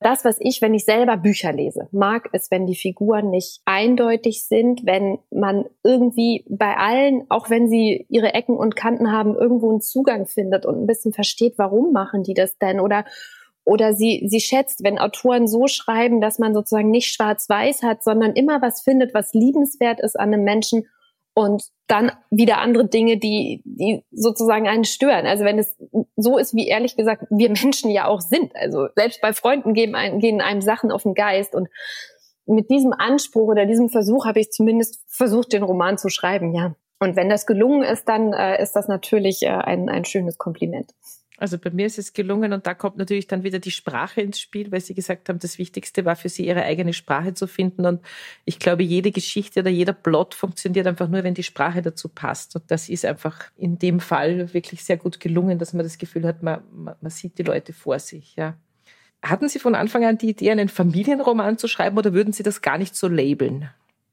Das, 0.00 0.24
was 0.24 0.38
ich, 0.40 0.62
wenn 0.62 0.74
ich 0.74 0.84
selber 0.84 1.16
Bücher 1.16 1.52
lese, 1.52 1.86
mag, 1.92 2.28
ist, 2.32 2.50
wenn 2.50 2.66
die 2.66 2.74
Figuren 2.74 3.30
nicht 3.30 3.60
eindeutig 3.66 4.48
sind, 4.48 4.84
wenn 4.84 5.18
man 5.30 5.66
irgendwie 5.84 6.44
bei 6.48 6.76
allen, 6.76 7.24
auch 7.28 7.50
wenn 7.50 7.68
sie 7.68 8.04
ihre 8.08 8.34
Ecken 8.34 8.56
und 8.56 8.74
Kanten 8.74 9.12
haben, 9.12 9.36
irgendwo 9.36 9.70
einen 9.70 9.80
Zugang 9.80 10.26
findet 10.26 10.66
und 10.66 10.76
ein 10.82 10.86
bisschen 10.88 11.12
versteht, 11.12 11.54
warum 11.56 11.92
machen 11.92 12.24
die 12.24 12.34
das 12.34 12.58
denn 12.58 12.80
oder 12.80 13.04
oder 13.64 13.92
sie, 13.92 14.26
sie 14.26 14.40
schätzt, 14.40 14.82
wenn 14.82 14.98
Autoren 14.98 15.46
so 15.46 15.68
schreiben, 15.68 16.20
dass 16.20 16.40
man 16.40 16.52
sozusagen 16.52 16.90
nicht 16.90 17.14
schwarz-weiß 17.14 17.84
hat, 17.84 18.02
sondern 18.02 18.32
immer 18.32 18.60
was 18.60 18.80
findet, 18.80 19.14
was 19.14 19.34
liebenswert 19.34 20.00
ist 20.00 20.18
an 20.18 20.34
einem 20.34 20.42
Menschen 20.42 20.86
und 21.40 21.64
dann 21.86 22.12
wieder 22.30 22.58
andere 22.58 22.88
Dinge, 22.88 23.18
die, 23.18 23.62
die 23.64 24.04
sozusagen 24.12 24.68
einen 24.68 24.84
stören. 24.84 25.26
Also 25.26 25.44
wenn 25.44 25.58
es 25.58 25.76
so 26.16 26.38
ist, 26.38 26.54
wie 26.54 26.68
ehrlich 26.68 26.96
gesagt 26.96 27.24
wir 27.30 27.48
Menschen 27.50 27.90
ja 27.90 28.06
auch 28.06 28.20
sind. 28.20 28.54
Also 28.54 28.88
selbst 28.94 29.20
bei 29.20 29.32
Freunden 29.32 29.74
gehen 29.74 29.94
einem, 29.94 30.20
gehen 30.20 30.40
einem 30.40 30.60
Sachen 30.60 30.92
auf 30.92 31.02
den 31.02 31.14
Geist 31.14 31.54
und 31.54 31.68
mit 32.46 32.70
diesem 32.70 32.92
Anspruch 32.92 33.48
oder 33.48 33.66
diesem 33.66 33.88
Versuch 33.90 34.26
habe 34.26 34.40
ich 34.40 34.50
zumindest 34.50 35.04
versucht, 35.08 35.52
den 35.52 35.62
Roman 35.62 35.98
zu 35.98 36.08
schreiben, 36.08 36.54
ja. 36.54 36.74
Und 36.98 37.16
wenn 37.16 37.30
das 37.30 37.46
gelungen 37.46 37.82
ist, 37.82 38.08
dann 38.08 38.32
äh, 38.34 38.62
ist 38.62 38.72
das 38.72 38.86
natürlich 38.86 39.42
äh, 39.42 39.48
ein, 39.48 39.88
ein 39.88 40.04
schönes 40.04 40.36
Kompliment. 40.36 40.92
Also 41.40 41.56
bei 41.56 41.70
mir 41.70 41.86
ist 41.86 41.98
es 41.98 42.12
gelungen 42.12 42.52
und 42.52 42.66
da 42.66 42.74
kommt 42.74 42.98
natürlich 42.98 43.26
dann 43.26 43.42
wieder 43.42 43.58
die 43.58 43.70
Sprache 43.70 44.20
ins 44.20 44.38
Spiel, 44.38 44.70
weil 44.70 44.82
Sie 44.82 44.92
gesagt 44.92 45.30
haben, 45.30 45.38
das 45.38 45.56
Wichtigste 45.56 46.04
war 46.04 46.14
für 46.14 46.28
Sie, 46.28 46.46
Ihre 46.46 46.64
eigene 46.64 46.92
Sprache 46.92 47.32
zu 47.32 47.46
finden. 47.46 47.86
Und 47.86 48.02
ich 48.44 48.58
glaube, 48.58 48.82
jede 48.82 49.10
Geschichte 49.10 49.60
oder 49.60 49.70
jeder 49.70 49.94
Plot 49.94 50.34
funktioniert 50.34 50.86
einfach 50.86 51.08
nur, 51.08 51.24
wenn 51.24 51.32
die 51.32 51.42
Sprache 51.42 51.80
dazu 51.80 52.10
passt. 52.10 52.56
Und 52.56 52.70
das 52.70 52.90
ist 52.90 53.06
einfach 53.06 53.50
in 53.56 53.78
dem 53.78 54.00
Fall 54.00 54.52
wirklich 54.52 54.84
sehr 54.84 54.98
gut 54.98 55.18
gelungen, 55.18 55.58
dass 55.58 55.72
man 55.72 55.82
das 55.82 55.96
Gefühl 55.96 56.26
hat, 56.26 56.42
man, 56.42 56.60
man, 56.72 57.10
sieht 57.10 57.38
die 57.38 57.42
Leute 57.42 57.72
vor 57.72 57.98
sich. 57.98 58.36
Ja. 58.36 58.54
Hatten 59.22 59.48
Sie 59.48 59.60
von 59.60 59.74
Anfang 59.74 60.04
an 60.04 60.18
die 60.18 60.28
Idee, 60.28 60.50
einen 60.50 60.68
Familienroman 60.68 61.56
zu 61.56 61.68
schreiben 61.68 61.96
oder 61.96 62.12
würden 62.12 62.34
Sie 62.34 62.42
das 62.42 62.60
gar 62.60 62.76
nicht 62.76 62.94
so 62.94 63.08
labeln? 63.08 63.70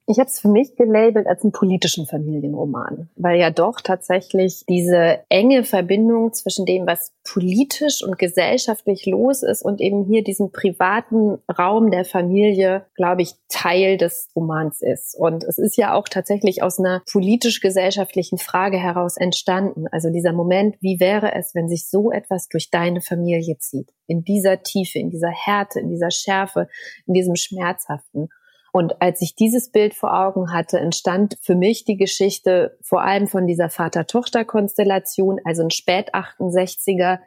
Ich 0.10 0.20
habe 0.20 0.30
es 0.30 0.40
für 0.40 0.48
mich 0.48 0.78
gelabelt 0.78 1.28
als 1.28 1.44
einen 1.44 1.52
politischen 1.52 2.06
Familienroman, 2.06 3.10
weil 3.18 3.38
ja 3.42 3.52
doch 3.52 3.82
tatsächlich 3.82 4.64
diese 4.70 5.20
enge 5.28 5.66
Verbindung 5.66 6.32
zwischen 6.32 6.66
dem, 6.66 6.88
was 6.88 7.12
politisch 7.26 8.02
und 8.02 8.18
gesellschaftlich 8.18 9.06
los 9.06 9.44
ist 9.44 9.64
und 9.64 9.82
eben 9.82 10.06
hier 10.06 10.24
diesen 10.24 10.54
privaten 10.54 11.40
Raum 11.60 11.92
der 11.92 12.06
Familie, 12.06 12.86
glaube 12.96 13.22
ich, 13.22 13.34
Teil 13.50 13.98
des 13.98 14.30
Romans 14.34 14.82
ist. 14.82 15.14
Und 15.14 15.44
es 15.44 15.58
ist 15.58 15.76
ja 15.76 15.94
auch 15.94 16.08
tatsächlich 16.08 16.64
aus 16.64 16.80
einer 16.80 17.04
politisch-gesellschaftlichen 17.12 18.38
Frage 18.38 18.78
heraus 18.78 19.18
entstanden. 19.18 19.88
Also 19.92 20.10
dieser 20.10 20.32
Moment, 20.32 20.78
wie 20.80 21.02
wäre 21.02 21.36
es, 21.36 21.54
wenn 21.54 21.68
sich 21.68 21.90
so 21.90 22.12
etwas 22.12 22.48
durch 22.48 22.70
deine 22.70 23.02
Familie 23.02 23.58
zieht? 23.58 23.92
In 24.08 24.24
dieser 24.24 24.64
Tiefe, 24.64 25.00
in 25.00 25.10
dieser 25.10 25.32
Härte, 25.32 25.82
in 25.82 25.90
dieser 25.90 26.12
Schärfe, 26.12 26.70
in 27.08 27.14
diesem 27.14 27.36
Schmerzhaften. 27.36 28.30
Und 28.72 29.02
als 29.02 29.22
ich 29.22 29.36
dieses 29.36 29.72
Bild 29.72 29.94
vor 29.94 30.14
Augen 30.14 30.54
hatte, 30.54 30.80
entstand 30.80 31.38
für 31.42 31.56
mich 31.56 31.86
die 31.86 31.98
Geschichte 31.98 32.78
vor 32.82 33.02
allem 33.02 33.28
von 33.28 33.48
dieser 33.48 33.70
Vater-Tochter-Konstellation, 33.70 35.40
also 35.44 35.64
ein 35.64 35.72
Spät-68er, 35.72 37.20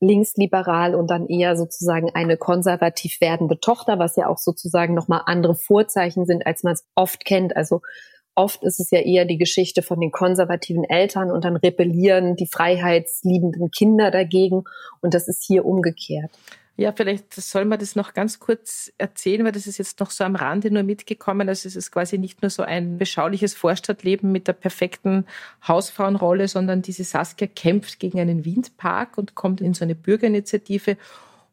linksliberal 0.00 0.94
und 0.94 1.10
dann 1.10 1.26
eher 1.26 1.56
sozusagen 1.56 2.10
eine 2.14 2.36
konservativ 2.36 3.20
werdende 3.20 3.58
Tochter, 3.58 3.98
was 3.98 4.16
ja 4.16 4.28
auch 4.28 4.38
sozusagen 4.38 4.94
nochmal 4.94 5.22
andere 5.26 5.54
Vorzeichen 5.54 6.24
sind, 6.24 6.46
als 6.46 6.62
man 6.62 6.74
es 6.74 6.86
oft 6.94 7.24
kennt. 7.24 7.56
Also 7.56 7.80
oft 8.34 8.62
ist 8.62 8.78
es 8.78 8.90
ja 8.90 9.00
eher 9.00 9.24
die 9.24 9.38
Geschichte 9.38 9.82
von 9.82 10.00
den 10.00 10.12
konservativen 10.12 10.84
Eltern 10.84 11.30
und 11.32 11.44
dann 11.44 11.56
rebellieren 11.56 12.36
die 12.36 12.46
freiheitsliebenden 12.46 13.70
Kinder 13.70 14.10
dagegen. 14.10 14.64
Und 15.00 15.14
das 15.14 15.26
ist 15.26 15.44
hier 15.44 15.64
umgekehrt. 15.66 16.30
Ja, 16.78 16.92
vielleicht 16.92 17.34
soll 17.34 17.64
man 17.64 17.80
das 17.80 17.96
noch 17.96 18.14
ganz 18.14 18.38
kurz 18.38 18.92
erzählen, 18.98 19.44
weil 19.44 19.50
das 19.50 19.66
ist 19.66 19.78
jetzt 19.78 19.98
noch 19.98 20.12
so 20.12 20.22
am 20.22 20.36
Rande 20.36 20.70
nur 20.70 20.84
mitgekommen. 20.84 21.48
Also 21.48 21.66
es 21.66 21.74
ist 21.74 21.90
quasi 21.90 22.18
nicht 22.18 22.40
nur 22.40 22.50
so 22.50 22.62
ein 22.62 22.98
beschauliches 22.98 23.52
Vorstadtleben 23.54 24.30
mit 24.30 24.46
der 24.46 24.52
perfekten 24.52 25.26
Hausfrauenrolle, 25.66 26.46
sondern 26.46 26.80
diese 26.80 27.02
Saskia 27.02 27.48
kämpft 27.48 27.98
gegen 27.98 28.20
einen 28.20 28.44
Windpark 28.44 29.18
und 29.18 29.34
kommt 29.34 29.60
in 29.60 29.74
so 29.74 29.84
eine 29.84 29.96
Bürgerinitiative 29.96 30.96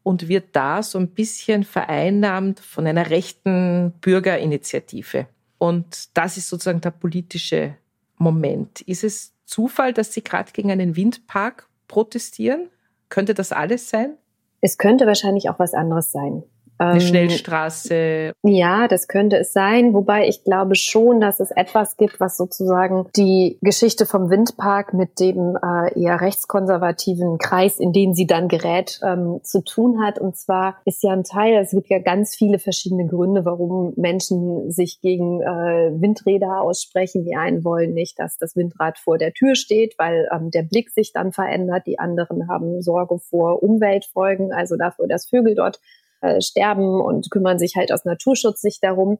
und 0.03 0.27
wird 0.27 0.49
da 0.51 0.83
so 0.83 0.99
ein 0.99 1.07
bisschen 1.07 1.63
vereinnahmt 1.63 2.59
von 2.59 2.85
einer 2.85 3.09
rechten 3.09 3.93
Bürgerinitiative. 4.01 5.25
Und 5.57 6.15
das 6.15 6.37
ist 6.37 6.49
sozusagen 6.49 6.81
der 6.81 6.91
politische 6.91 7.77
Moment. 8.19 8.81
Ist 8.81 9.03
es 9.03 9.33
Zufall, 9.45 9.91
dass 9.91 10.13
Sie 10.13 10.23
gerade 10.23 10.51
gegen 10.51 10.69
einen 10.69 10.95
Windpark 10.95 11.67
protestieren? 11.87 12.69
Könnte 13.09 13.33
das 13.33 13.51
alles 13.51 13.89
sein? 13.89 14.19
Es 14.61 14.77
könnte 14.77 15.05
wahrscheinlich 15.05 15.49
auch 15.49 15.59
was 15.59 15.73
anderes 15.73 16.11
sein. 16.11 16.43
Eine 16.77 16.99
ähm, 16.99 16.99
Schnellstraße. 16.99 18.33
Ja, 18.43 18.87
das 18.87 19.07
könnte 19.07 19.37
es 19.37 19.53
sein. 19.53 19.93
Wobei 19.93 20.27
ich 20.27 20.43
glaube 20.43 20.75
schon, 20.75 21.21
dass 21.21 21.39
es 21.39 21.51
etwas 21.51 21.95
gibt, 21.95 22.19
was 22.19 22.35
sozusagen 22.35 23.07
die 23.15 23.57
Geschichte 23.61 24.05
vom 24.05 24.29
Windpark 24.29 24.93
mit 24.93 25.19
dem 25.19 25.57
äh, 25.61 25.99
eher 25.99 26.19
rechtskonservativen 26.19 27.37
Kreis, 27.37 27.79
in 27.79 27.93
den 27.93 28.13
sie 28.13 28.27
dann 28.27 28.49
gerät, 28.49 28.99
ähm, 29.03 29.39
zu 29.43 29.63
tun 29.63 30.03
hat. 30.03 30.19
Und 30.19 30.35
zwar 30.35 30.77
ist 30.85 31.01
ja 31.03 31.13
ein 31.13 31.23
Teil, 31.23 31.55
es 31.55 31.71
gibt 31.71 31.89
ja 31.89 31.99
ganz 31.99 32.35
viele 32.35 32.59
verschiedene 32.59 33.07
Gründe, 33.07 33.45
warum 33.45 33.93
Menschen 33.95 34.69
sich 34.71 34.99
gegen 35.01 35.41
äh, 35.41 35.91
Windräder 36.01 36.61
aussprechen. 36.61 37.23
Die 37.23 37.35
einen 37.35 37.63
wollen 37.63 37.93
nicht, 37.93 38.19
dass 38.19 38.37
das 38.37 38.55
Windrad 38.55 38.97
vor 38.97 39.17
der 39.17 39.33
Tür 39.33 39.55
steht, 39.55 39.95
weil 39.97 40.27
ähm, 40.33 40.51
der 40.51 40.63
Blick 40.63 40.89
sich 40.89 41.13
dann 41.13 41.31
verändert. 41.31 41.87
Die 41.87 41.99
anderen 41.99 42.49
haben 42.49 42.81
Sorge 42.81 43.19
vor 43.19 43.63
Umweltfolgen, 43.63 44.51
also 44.51 44.75
dafür, 44.75 45.07
dass 45.07 45.27
Vögel 45.27 45.55
dort 45.55 45.79
äh, 46.25 46.41
sterben 46.41 47.01
und 47.01 47.29
kümmern 47.31 47.59
sich 47.59 47.75
halt 47.75 47.91
aus 47.91 48.05
Naturschutzsicht 48.05 48.83
darum. 48.83 49.19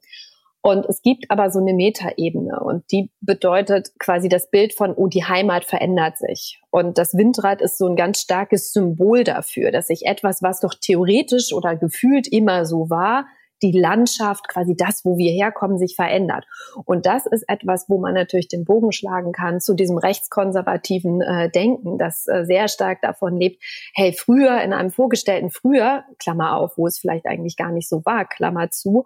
Und 0.62 0.88
es 0.88 1.04
gibt 1.04 1.26
aber 1.30 1.52
so 1.52 1.60
eine 1.60 1.76
Metaebene 1.76 2.60
und 2.60 2.92
die 2.92 3.12
bedeutet 3.22 3.92
quasi 4.00 4.30
das 4.30 4.50
Bild 4.50 4.74
von, 4.74 4.96
oh, 4.96 5.06
die 5.06 5.24
Heimat 5.24 5.64
verändert 5.64 6.18
sich. 6.18 6.60
Und 6.72 6.98
das 6.98 7.14
Windrad 7.14 7.62
ist 7.62 7.78
so 7.78 7.86
ein 7.86 7.96
ganz 7.96 8.22
starkes 8.22 8.74
Symbol 8.74 9.24
dafür, 9.24 9.72
dass 9.72 9.88
sich 9.88 10.08
etwas, 10.08 10.42
was 10.42 10.62
doch 10.62 10.74
theoretisch 10.74 11.54
oder 11.54 11.76
gefühlt 11.76 12.28
immer 12.28 12.66
so 12.66 12.90
war, 12.90 13.28
die 13.62 13.72
Landschaft, 13.72 14.48
quasi 14.48 14.76
das, 14.76 15.06
wo 15.06 15.18
wir 15.18 15.32
herkommen, 15.32 15.78
sich 15.78 15.96
verändert. 15.96 16.46
Und 16.86 17.06
das 17.06 17.26
ist 17.26 17.48
etwas, 17.48 17.86
wo 17.88 18.00
man 18.00 18.14
natürlich 18.14 18.48
den 18.48 18.66
Bogen 18.66 18.92
schlagen 18.92 19.32
kann 19.32 19.60
zu 19.60 19.74
diesem 19.74 19.98
rechtskonservativen 19.98 21.22
äh, 21.22 21.50
Denken, 21.50 21.98
das 21.98 22.28
äh, 22.28 22.46
sehr 22.46 22.68
stark 22.68 23.02
davon 23.02 23.38
lebt, 23.38 23.64
hey, 23.94 24.14
früher 24.14 24.62
in 24.62 24.74
einem 24.74 24.92
vorgestellten 24.92 25.50
früher, 25.50 26.04
Klammer 26.20 26.58
auf, 26.58 26.78
wo 26.78 26.88
es 26.88 27.00
vielleicht 27.00 27.26
eigentlich 27.26 27.58
gar 27.58 27.72
nicht 27.72 27.90
so 27.90 28.04
war, 28.06 28.26
Klammer 28.26 28.70
zu, 28.72 29.06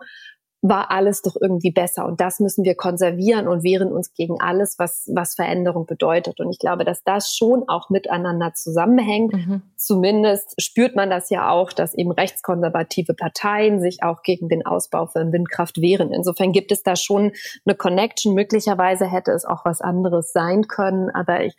war 0.61 0.91
alles 0.91 1.21
doch 1.21 1.37
irgendwie 1.39 1.71
besser. 1.71 2.05
Und 2.05 2.19
das 2.19 2.39
müssen 2.39 2.65
wir 2.65 2.75
konservieren 2.75 3.47
und 3.47 3.63
wehren 3.63 3.93
uns 3.93 4.13
gegen 4.13 4.41
alles, 4.41 4.77
was, 4.77 5.09
was 5.13 5.35
Veränderung 5.35 5.85
bedeutet. 5.85 6.39
Und 6.39 6.49
ich 6.51 6.59
glaube, 6.59 6.83
dass 6.83 7.03
das 7.03 7.33
schon 7.33 7.63
auch 7.69 7.89
miteinander 7.89 8.53
zusammenhängt. 8.53 9.33
Mhm. 9.33 9.61
Zumindest 9.77 10.61
spürt 10.61 10.95
man 10.95 11.09
das 11.09 11.29
ja 11.29 11.49
auch, 11.49 11.71
dass 11.71 11.93
eben 11.93 12.11
rechtskonservative 12.11 13.13
Parteien 13.13 13.79
sich 13.79 14.03
auch 14.03 14.21
gegen 14.21 14.49
den 14.49 14.65
Ausbau 14.65 15.07
von 15.07 15.31
Windkraft 15.31 15.79
wehren. 15.81 16.11
Insofern 16.11 16.51
gibt 16.51 16.73
es 16.73 16.83
da 16.83 16.97
schon 16.97 17.31
eine 17.65 17.75
Connection. 17.75 18.33
Möglicherweise 18.33 19.05
hätte 19.05 19.31
es 19.31 19.45
auch 19.45 19.63
was 19.63 19.79
anderes 19.79 20.33
sein 20.33 20.67
können. 20.67 21.09
Aber 21.09 21.41
ich 21.41 21.55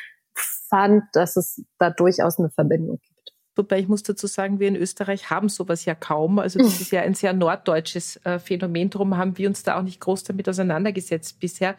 fand, 0.68 1.04
dass 1.14 1.36
es 1.36 1.64
da 1.78 1.90
durchaus 1.90 2.38
eine 2.38 2.50
Verbindung 2.50 2.98
gibt. 3.02 3.09
Wobei 3.56 3.80
ich 3.80 3.88
muss 3.88 4.02
dazu 4.02 4.26
sagen, 4.26 4.60
wir 4.60 4.68
in 4.68 4.76
Österreich 4.76 5.30
haben 5.30 5.48
sowas 5.48 5.84
ja 5.84 5.94
kaum. 5.94 6.38
Also 6.38 6.58
das 6.58 6.80
ist 6.80 6.92
ja 6.92 7.02
ein 7.02 7.14
sehr 7.14 7.32
norddeutsches 7.32 8.16
äh, 8.24 8.38
Phänomen. 8.38 8.90
Darum 8.90 9.16
haben 9.16 9.36
wir 9.38 9.48
uns 9.48 9.62
da 9.62 9.78
auch 9.78 9.82
nicht 9.82 10.00
groß 10.00 10.24
damit 10.24 10.48
auseinandergesetzt 10.48 11.40
bisher. 11.40 11.76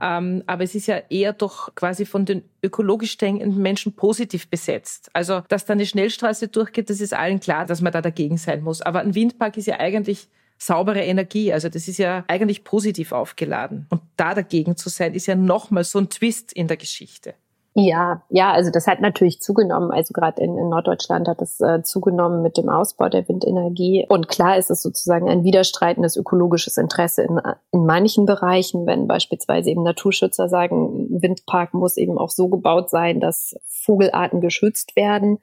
Ähm, 0.00 0.42
aber 0.46 0.64
es 0.64 0.74
ist 0.74 0.86
ja 0.86 0.96
eher 1.10 1.34
doch 1.34 1.74
quasi 1.74 2.06
von 2.06 2.24
den 2.24 2.42
ökologisch 2.62 3.18
denkenden 3.18 3.60
Menschen 3.60 3.94
positiv 3.94 4.48
besetzt. 4.48 5.10
Also, 5.12 5.42
dass 5.48 5.66
da 5.66 5.74
eine 5.74 5.84
Schnellstraße 5.84 6.48
durchgeht, 6.48 6.88
das 6.88 7.00
ist 7.00 7.12
allen 7.12 7.38
klar, 7.38 7.66
dass 7.66 7.82
man 7.82 7.92
da 7.92 8.00
dagegen 8.00 8.38
sein 8.38 8.62
muss. 8.62 8.80
Aber 8.80 9.00
ein 9.00 9.14
Windpark 9.14 9.58
ist 9.58 9.66
ja 9.66 9.78
eigentlich 9.78 10.28
saubere 10.56 11.02
Energie. 11.02 11.52
Also 11.52 11.68
das 11.68 11.88
ist 11.88 11.98
ja 11.98 12.24
eigentlich 12.28 12.64
positiv 12.64 13.12
aufgeladen. 13.12 13.86
Und 13.88 14.02
da 14.16 14.34
dagegen 14.34 14.76
zu 14.76 14.88
sein, 14.88 15.14
ist 15.14 15.26
ja 15.26 15.34
nochmal 15.34 15.84
so 15.84 15.98
ein 15.98 16.10
Twist 16.10 16.52
in 16.52 16.68
der 16.68 16.76
Geschichte. 16.76 17.34
Ja, 17.74 18.22
ja, 18.30 18.52
also 18.52 18.72
das 18.72 18.88
hat 18.88 19.00
natürlich 19.00 19.40
zugenommen. 19.40 19.92
Also 19.92 20.12
gerade 20.12 20.42
in, 20.42 20.58
in 20.58 20.70
Norddeutschland 20.70 21.28
hat 21.28 21.40
es 21.40 21.60
äh, 21.60 21.82
zugenommen 21.84 22.42
mit 22.42 22.56
dem 22.56 22.68
Ausbau 22.68 23.08
der 23.08 23.28
Windenergie. 23.28 24.04
Und 24.08 24.26
klar 24.26 24.58
ist 24.58 24.70
es 24.72 24.82
sozusagen 24.82 25.28
ein 25.28 25.44
widerstreitendes 25.44 26.16
ökologisches 26.16 26.76
Interesse 26.78 27.22
in, 27.22 27.40
in 27.70 27.86
manchen 27.86 28.26
Bereichen, 28.26 28.86
wenn 28.86 29.06
beispielsweise 29.06 29.70
eben 29.70 29.84
Naturschützer 29.84 30.48
sagen, 30.48 31.22
Windpark 31.22 31.72
muss 31.72 31.96
eben 31.96 32.18
auch 32.18 32.30
so 32.30 32.48
gebaut 32.48 32.90
sein, 32.90 33.20
dass 33.20 33.54
Vogelarten 33.68 34.40
geschützt 34.40 34.96
werden. 34.96 35.38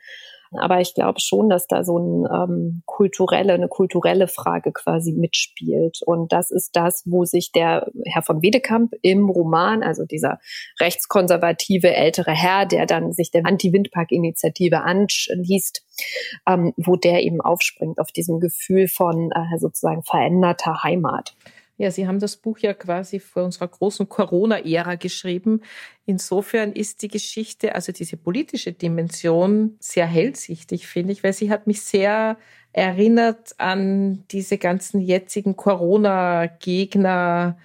Aber 0.52 0.80
ich 0.82 0.94
glaube 0.94 1.20
schon, 1.20 1.50
dass 1.50 1.68
da 1.68 1.84
so 1.84 1.98
ein, 1.98 2.28
ähm, 2.32 2.82
kulturelle, 2.86 3.54
eine 3.54 3.68
kulturelle 3.68 4.28
Frage 4.28 4.72
quasi 4.72 5.14
mitspielt. 5.14 6.00
Und 6.06 6.32
das 6.32 6.52
ist 6.52 6.76
das, 6.76 7.04
wo 7.06 7.26
sich 7.26 7.52
der 7.52 7.92
Herr 8.06 8.22
von 8.22 8.42
Wedekamp 8.42 8.94
im 9.02 9.30
Roman, 9.30 9.84
also 9.84 10.06
dieser 10.06 10.40
rechtskonservative 10.80 11.94
ältere 11.94 12.32
Herr, 12.32 12.66
der 12.66 12.86
dann 12.86 13.12
sich 13.14 13.32
der 13.32 13.46
Anti-Windpark-Initiative 13.46 14.82
anschließt, 14.82 15.84
ähm, 16.48 16.74
wo 16.78 16.96
der 16.96 17.24
eben 17.24 17.42
aufspringt 17.42 18.00
auf 18.00 18.12
diesem 18.12 18.40
Gefühl 18.40 18.88
von 18.88 19.32
äh, 19.32 19.58
sozusagen 19.58 20.04
veränderter 20.04 20.84
Heimat. 20.84 21.36
Ja, 21.78 21.92
Sie 21.92 22.08
haben 22.08 22.20
das 22.20 22.38
Buch 22.38 22.58
ja 22.60 22.74
quasi 22.74 23.20
vor 23.20 23.44
unserer 23.44 23.68
großen 23.68 24.10
Corona-Ära 24.10 24.96
geschrieben. 24.96 25.62
Insofern 26.06 26.74
ist 26.74 27.04
die 27.04 27.08
Geschichte, 27.08 27.76
also 27.76 27.92
diese 27.92 28.18
politische 28.18 28.74
Dimension, 28.74 29.78
sehr 29.80 30.08
hellsichtig, 30.08 30.88
finde 30.88 31.14
ich, 31.14 31.24
weil 31.24 31.34
sie 31.34 31.52
hat 31.52 31.68
mich 31.68 31.82
sehr 31.82 32.38
erinnert 32.74 33.54
an 33.60 34.24
diese 34.32 34.58
ganzen 34.58 35.02
jetzigen 35.02 35.56
Corona-Gegner, 35.56 37.58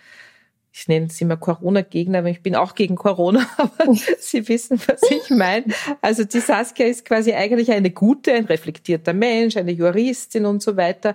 ich 0.74 0.88
nenne 0.88 1.08
sie 1.10 1.24
immer 1.24 1.36
Corona-Gegner, 1.36 2.24
weil 2.24 2.32
ich 2.32 2.42
bin 2.42 2.56
auch 2.56 2.74
gegen 2.74 2.96
Corona, 2.96 3.46
aber 3.56 3.94
Sie 4.18 4.48
wissen, 4.48 4.80
was 4.86 5.02
ich 5.10 5.30
meine. 5.30 5.66
Also 6.00 6.24
die 6.24 6.40
Saskia 6.40 6.86
ist 6.86 7.04
quasi 7.04 7.32
eigentlich 7.32 7.70
eine 7.70 7.90
gute, 7.90 8.32
ein 8.32 8.46
reflektierter 8.46 9.12
Mensch, 9.12 9.56
eine 9.56 9.72
Juristin 9.72 10.46
und 10.46 10.62
so 10.62 10.76
weiter. 10.76 11.14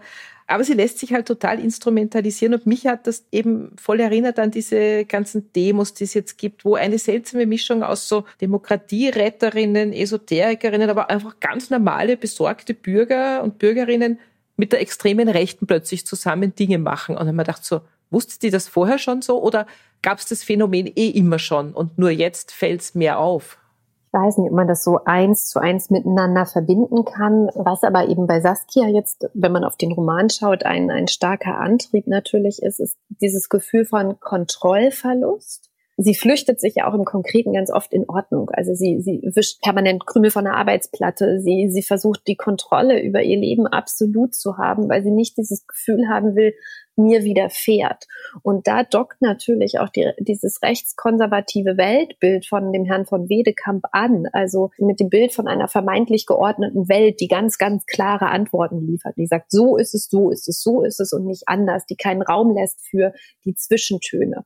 Aber 0.49 0.63
sie 0.63 0.73
lässt 0.73 0.99
sich 0.99 1.11
halt 1.13 1.27
total 1.27 1.59
instrumentalisieren 1.59 2.53
und 2.53 2.65
mich 2.65 2.87
hat 2.87 3.05
das 3.05 3.25
eben 3.33 3.75
voll 3.77 3.99
erinnert 3.99 4.39
an 4.39 4.49
diese 4.49 5.03
ganzen 5.03 5.51
Demos, 5.51 5.93
die 5.93 6.05
es 6.05 6.13
jetzt 6.13 6.37
gibt, 6.37 6.63
wo 6.63 6.75
eine 6.75 6.97
seltsame 6.97 7.45
Mischung 7.45 7.83
aus 7.83 8.07
so 8.07 8.23
Demokratieretterinnen, 8.39 9.91
Esoterikerinnen, 9.91 10.89
aber 10.89 11.09
einfach 11.09 11.37
ganz 11.41 11.69
normale, 11.69 12.15
besorgte 12.15 12.73
Bürger 12.73 13.43
und 13.43 13.59
Bürgerinnen 13.59 14.19
mit 14.55 14.71
der 14.71 14.79
extremen 14.79 15.27
Rechten 15.27 15.67
plötzlich 15.67 16.05
zusammen 16.05 16.55
Dinge 16.55 16.79
machen. 16.79 17.17
Und 17.17 17.25
dann 17.25 17.37
habe 17.37 17.41
ich 17.41 17.47
gedacht 17.47 17.65
so, 17.65 17.81
wusste 18.09 18.39
die 18.39 18.49
das 18.49 18.69
vorher 18.69 18.99
schon 18.99 19.21
so 19.21 19.41
oder 19.41 19.67
gab 20.01 20.19
es 20.19 20.25
das 20.25 20.43
Phänomen 20.43 20.87
eh 20.87 21.09
immer 21.09 21.39
schon 21.39 21.73
und 21.73 21.97
nur 21.97 22.09
jetzt 22.09 22.53
fällt 22.53 22.79
es 22.81 22.95
mehr 22.95 23.19
auf? 23.19 23.57
Ich 24.07 24.13
weiß 24.13 24.37
nicht, 24.37 24.49
ob 24.49 24.55
man 24.55 24.67
das 24.67 24.83
so 24.83 24.99
eins 25.03 25.47
zu 25.49 25.59
eins 25.59 25.89
miteinander 25.89 26.45
verbinden 26.45 27.03
kann. 27.03 27.49
Was 27.55 27.83
aber 27.83 28.07
eben 28.07 28.25
bei 28.25 28.39
Saskia 28.39 28.87
jetzt, 28.87 29.29
wenn 29.33 29.51
man 29.51 29.63
auf 29.63 29.75
den 29.75 29.91
Roman 29.91 30.29
schaut, 30.29 30.63
ein, 30.63 30.89
ein 30.89 31.07
starker 31.07 31.57
Antrieb 31.57 32.07
natürlich 32.07 32.61
ist, 32.61 32.79
ist 32.79 32.97
dieses 33.09 33.49
Gefühl 33.49 33.85
von 33.85 34.19
Kontrollverlust 34.19 35.69
sie 35.97 36.13
flüchtet 36.13 36.61
sich 36.61 36.75
ja 36.75 36.87
auch 36.87 36.93
im 36.93 37.05
Konkreten 37.05 37.53
ganz 37.53 37.71
oft 37.71 37.91
in 37.91 38.07
Ordnung. 38.07 38.49
Also 38.51 38.73
sie, 38.75 39.01
sie 39.01 39.21
wischt 39.35 39.61
permanent 39.61 40.05
Krümel 40.05 40.29
von 40.29 40.45
der 40.45 40.53
Arbeitsplatte. 40.53 41.41
Sie, 41.41 41.69
sie 41.71 41.81
versucht 41.81 42.21
die 42.27 42.35
Kontrolle 42.35 43.01
über 43.01 43.23
ihr 43.23 43.37
Leben 43.37 43.65
absolut 43.65 44.35
zu 44.35 44.57
haben, 44.57 44.89
weil 44.89 45.03
sie 45.03 45.11
nicht 45.11 45.37
dieses 45.37 45.65
Gefühl 45.65 46.07
haben 46.07 46.35
will, 46.35 46.53
mir 46.97 47.23
widerfährt. 47.23 48.05
Und 48.41 48.67
da 48.67 48.83
dockt 48.83 49.21
natürlich 49.21 49.79
auch 49.79 49.89
die, 49.89 50.11
dieses 50.19 50.61
rechtskonservative 50.61 51.77
Weltbild 51.77 52.45
von 52.45 52.73
dem 52.73 52.85
Herrn 52.85 53.05
von 53.05 53.29
Wedekamp 53.29 53.85
an, 53.91 54.25
also 54.33 54.71
mit 54.77 54.99
dem 54.99 55.09
Bild 55.09 55.33
von 55.33 55.47
einer 55.47 55.67
vermeintlich 55.67 56.25
geordneten 56.25 56.89
Welt, 56.89 57.19
die 57.21 57.27
ganz, 57.27 57.57
ganz 57.57 57.85
klare 57.85 58.27
Antworten 58.27 58.85
liefert. 58.85 59.15
Die 59.17 59.27
sagt, 59.27 59.51
so 59.51 59.77
ist 59.77 59.93
es, 59.93 60.07
so 60.09 60.31
ist 60.31 60.47
es, 60.47 60.61
so 60.61 60.83
ist 60.83 60.99
es 60.99 61.13
und 61.13 61.25
nicht 61.25 61.47
anders, 61.47 61.85
die 61.85 61.95
keinen 61.95 62.21
Raum 62.21 62.55
lässt 62.55 62.85
für 62.85 63.13
die 63.45 63.55
Zwischentöne. 63.55 64.43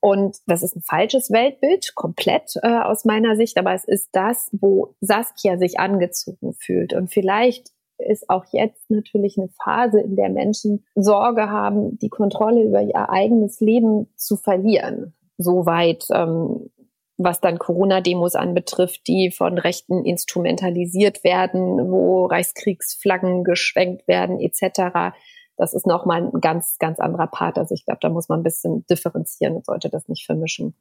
Und 0.00 0.36
das 0.46 0.62
ist 0.62 0.76
ein 0.76 0.82
falsches 0.82 1.30
Weltbild, 1.30 1.94
komplett 1.96 2.52
äh, 2.62 2.68
aus 2.68 3.04
meiner 3.04 3.34
Sicht, 3.34 3.58
aber 3.58 3.74
es 3.74 3.84
ist 3.84 4.10
das, 4.12 4.48
wo 4.52 4.94
Saskia 5.00 5.58
sich 5.58 5.80
angezogen 5.80 6.54
fühlt. 6.54 6.92
Und 6.92 7.12
vielleicht 7.12 7.72
ist 7.98 8.30
auch 8.30 8.44
jetzt 8.52 8.90
natürlich 8.90 9.38
eine 9.38 9.48
Phase, 9.48 10.00
in 10.00 10.16
der 10.16 10.28
Menschen 10.28 10.84
Sorge 10.94 11.50
haben, 11.50 11.98
die 11.98 12.08
Kontrolle 12.08 12.62
über 12.62 12.82
ihr 12.82 13.10
eigenes 13.10 13.60
Leben 13.60 14.08
zu 14.16 14.36
verlieren. 14.36 15.14
Soweit, 15.36 16.06
ähm, 16.12 16.70
was 17.16 17.40
dann 17.40 17.58
Corona-Demos 17.58 18.36
anbetrifft, 18.36 19.06
die 19.08 19.30
von 19.30 19.58
Rechten 19.58 20.04
instrumentalisiert 20.04 21.24
werden, 21.24 21.90
wo 21.90 22.26
Reichskriegsflaggen 22.26 23.44
geschwenkt 23.44 24.06
werden, 24.06 24.38
etc 24.40 25.12
das 25.58 25.74
ist 25.74 25.86
nochmal 25.86 26.22
ein 26.22 26.40
ganz, 26.40 26.78
ganz 26.78 27.00
anderer 27.00 27.26
Part. 27.26 27.58
Also 27.58 27.74
ich 27.74 27.84
glaube, 27.84 27.98
da 28.00 28.08
muss 28.08 28.28
man 28.28 28.40
ein 28.40 28.44
bisschen 28.44 28.86
differenzieren 28.86 29.56
und 29.56 29.66
sollte 29.66 29.90
das 29.90 30.08
nicht 30.08 30.24
vermischen. 30.24 30.74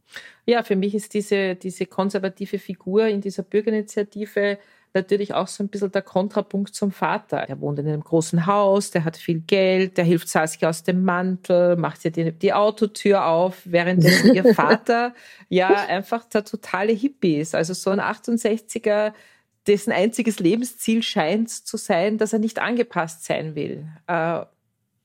Ja, 0.46 0.64
für 0.64 0.76
mich 0.76 0.94
ist 0.96 1.14
diese, 1.16 1.56
diese 1.56 1.88
konservative 1.88 2.60
Figur 2.60 3.08
in 3.08 3.20
dieser 3.20 3.44
Bürgerinitiative 3.44 4.60
natürlich 4.94 5.34
auch 5.34 5.48
so 5.48 5.64
ein 5.64 5.70
bisschen 5.70 5.92
der 5.92 6.02
Kontrapunkt 6.02 6.74
zum 6.74 6.92
Vater. 6.92 7.46
Der 7.48 7.60
wohnt 7.62 7.80
in 7.80 7.88
einem 7.88 8.04
großen 8.04 8.46
Haus, 8.46 8.92
der 8.92 9.04
hat 9.04 9.18
viel 9.18 9.40
Geld, 9.42 9.98
der 9.98 10.06
hilft 10.06 10.30
Saskia 10.30 10.70
aus 10.70 10.84
dem 10.84 11.04
Mantel, 11.04 11.76
macht 11.76 12.04
ihr 12.06 12.12
die, 12.12 12.32
die 12.32 12.54
Autotür 12.54 13.26
auf, 13.26 13.62
währenddessen 13.66 14.34
ihr 14.34 14.54
Vater 14.56 15.14
ja 15.50 15.70
einfach 15.88 16.26
der 16.26 16.44
totale 16.44 16.94
Hippie 16.94 17.38
ist. 17.38 17.56
Also 17.56 17.74
so 17.74 17.90
ein 17.90 18.00
68er, 18.00 19.14
dessen 19.68 19.92
einziges 19.92 20.40
Lebensziel 20.40 21.04
scheint 21.04 21.50
zu 21.50 21.78
sein, 21.78 22.18
dass 22.18 22.34
er 22.34 22.40
nicht 22.40 22.60
angepasst 22.60 23.26
sein 23.26 23.56
will. 23.56 23.86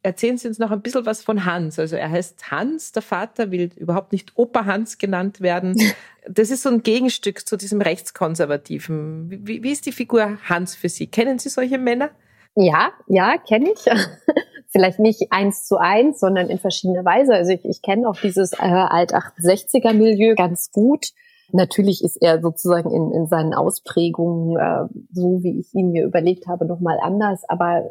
Äh, 0.03 0.09
erzählen 0.09 0.37
Sie 0.37 0.49
uns 0.49 0.59
noch 0.59 0.71
ein 0.71 0.83
bisschen 0.83 1.07
was 1.07 1.23
von 1.23 1.45
Hans. 1.45 1.79
Also 1.79 1.97
er 1.97 2.11
heißt 2.11 2.51
Hans, 2.51 2.93
der 2.93 3.03
Vater 3.03 3.51
will 3.51 3.71
überhaupt 3.77 4.13
nicht 4.13 4.33
Opa 4.37 4.65
Hans 4.65 4.99
genannt 4.99 5.41
werden. 5.41 5.77
Das 6.29 6.53
ist 6.53 6.63
so 6.63 6.69
ein 6.69 6.85
Gegenstück 6.85 7.49
zu 7.49 7.57
diesem 7.57 7.81
Rechtskonservativen. 7.81 9.29
Wie, 9.29 9.65
wie 9.65 9.73
ist 9.73 9.87
die 9.87 9.91
Figur 9.91 10.39
Hans 10.49 10.77
für 10.77 10.89
Sie? 10.89 11.09
Kennen 11.09 11.41
Sie 11.41 11.49
solche 11.49 11.79
Männer? 11.79 12.11
Ja, 12.55 12.93
ja, 13.09 13.39
kenne 13.39 13.73
ich. 13.73 13.85
Vielleicht 14.69 15.01
nicht 15.01 15.33
eins 15.33 15.67
zu 15.67 15.79
eins, 15.79 16.21
sondern 16.21 16.49
in 16.49 16.61
verschiedener 16.61 17.05
Weise. 17.05 17.35
Also 17.35 17.51
ich, 17.51 17.65
ich 17.65 17.83
kenne 17.83 18.09
auch 18.09 18.17
dieses 18.17 18.53
äh, 18.53 18.59
Alt-68er-Milieu 18.59 20.37
ganz 20.37 20.71
gut. 20.71 21.09
Natürlich 21.51 22.05
ist 22.05 22.17
er 22.23 22.41
sozusagen 22.41 22.93
in, 22.93 23.11
in 23.11 23.27
seinen 23.27 23.53
Ausprägungen, 23.53 24.57
äh, 24.57 24.87
so 25.13 25.43
wie 25.43 25.59
ich 25.59 25.75
ihn 25.75 25.91
mir 25.91 26.05
überlegt 26.05 26.47
habe, 26.47 26.67
nochmal 26.67 26.99
anders. 27.03 27.43
Aber 27.49 27.91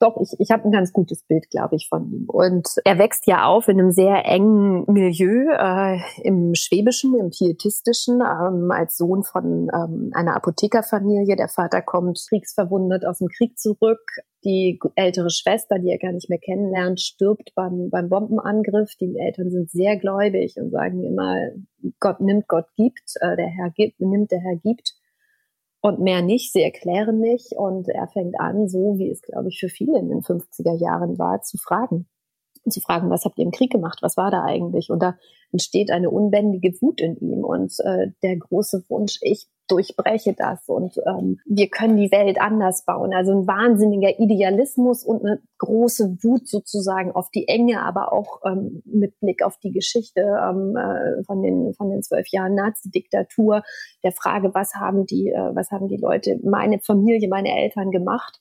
doch, 0.00 0.16
ich, 0.20 0.34
ich 0.38 0.50
habe 0.50 0.64
ein 0.64 0.72
ganz 0.72 0.92
gutes 0.92 1.22
Bild, 1.22 1.50
glaube 1.50 1.76
ich, 1.76 1.88
von 1.88 2.10
ihm. 2.10 2.24
Und 2.26 2.68
er 2.84 2.98
wächst 2.98 3.26
ja 3.26 3.44
auf 3.44 3.68
in 3.68 3.78
einem 3.78 3.92
sehr 3.92 4.24
engen 4.24 4.84
Milieu, 4.86 5.52
äh, 5.52 5.98
im 6.22 6.54
Schwäbischen, 6.54 7.14
im 7.18 7.30
Pietistischen, 7.30 8.20
ähm, 8.20 8.70
als 8.70 8.96
Sohn 8.96 9.22
von 9.22 9.68
ähm, 9.74 10.10
einer 10.14 10.36
Apothekerfamilie. 10.36 11.36
Der 11.36 11.48
Vater 11.48 11.82
kommt 11.82 12.18
kriegsverwundet 12.28 13.04
aus 13.04 13.18
dem 13.18 13.28
Krieg 13.28 13.58
zurück. 13.58 14.00
Die 14.42 14.80
ältere 14.94 15.28
Schwester, 15.28 15.78
die 15.78 15.90
er 15.90 15.98
gar 15.98 16.12
nicht 16.12 16.30
mehr 16.30 16.38
kennenlernt, 16.38 16.98
stirbt 16.98 17.52
beim, 17.54 17.90
beim 17.90 18.08
Bombenangriff. 18.08 18.94
Die 18.98 19.18
Eltern 19.18 19.50
sind 19.50 19.70
sehr 19.70 19.98
gläubig 19.98 20.54
und 20.56 20.70
sagen 20.70 21.04
immer, 21.04 21.36
Gott 22.00 22.20
nimmt, 22.20 22.48
Gott 22.48 22.66
gibt, 22.76 23.12
äh, 23.20 23.36
der 23.36 23.48
Herr 23.48 23.70
gibt, 23.70 24.00
nimmt, 24.00 24.30
der 24.30 24.40
Herr 24.40 24.56
gibt 24.56 24.94
und 25.80 26.00
mehr 26.00 26.22
nicht. 26.22 26.52
Sie 26.52 26.62
erklären 26.62 27.20
nicht 27.20 27.52
und 27.52 27.88
er 27.88 28.08
fängt 28.08 28.38
an, 28.40 28.68
so 28.68 28.98
wie 28.98 29.10
es, 29.10 29.22
glaube 29.22 29.48
ich, 29.48 29.58
für 29.60 29.68
viele 29.68 29.98
in 29.98 30.08
den 30.08 30.20
50er 30.20 30.76
Jahren 30.76 31.18
war, 31.18 31.42
zu 31.42 31.58
fragen. 31.58 32.06
Zu 32.68 32.80
fragen, 32.80 33.10
was 33.10 33.24
habt 33.24 33.38
ihr 33.38 33.44
im 33.44 33.52
Krieg 33.52 33.70
gemacht? 33.70 34.00
Was 34.02 34.16
war 34.16 34.30
da 34.30 34.44
eigentlich? 34.44 34.90
Und 34.90 35.02
da 35.02 35.16
entsteht 35.52 35.90
eine 35.90 36.10
unbändige 36.10 36.72
Wut 36.80 37.00
in 37.00 37.16
ihm 37.16 37.44
und 37.44 37.74
äh, 37.80 38.08
der 38.22 38.36
große 38.36 38.84
Wunsch, 38.88 39.18
ich 39.22 39.48
durchbreche 39.68 40.34
das 40.36 40.68
und 40.68 40.96
ähm, 41.06 41.38
wir 41.46 41.68
können 41.68 41.96
die 41.96 42.10
Welt 42.10 42.40
anders 42.40 42.84
bauen. 42.84 43.14
Also 43.14 43.32
ein 43.32 43.46
wahnsinniger 43.46 44.18
Idealismus 44.18 45.04
und 45.04 45.24
eine 45.24 45.40
große 45.58 46.18
Wut 46.22 46.48
sozusagen 46.48 47.12
auf 47.12 47.30
die 47.30 47.46
Enge, 47.46 47.82
aber 47.82 48.12
auch 48.12 48.40
ähm, 48.44 48.82
mit 48.84 49.18
Blick 49.20 49.44
auf 49.44 49.58
die 49.58 49.70
Geschichte 49.70 50.20
ähm, 50.20 50.76
äh, 50.76 51.22
von 51.24 51.42
den 51.42 51.72
von 51.74 51.90
den 51.90 52.02
zwölf 52.02 52.28
Jahren 52.30 52.54
Nazi-Diktatur, 52.54 53.62
der 54.02 54.12
Frage, 54.12 54.52
was 54.54 54.74
haben 54.74 55.06
die, 55.06 55.28
äh, 55.28 55.54
was 55.54 55.70
haben 55.70 55.88
die 55.88 55.98
Leute, 55.98 56.40
meine 56.42 56.80
Familie, 56.80 57.28
meine 57.28 57.56
Eltern 57.56 57.90
gemacht 57.90 58.40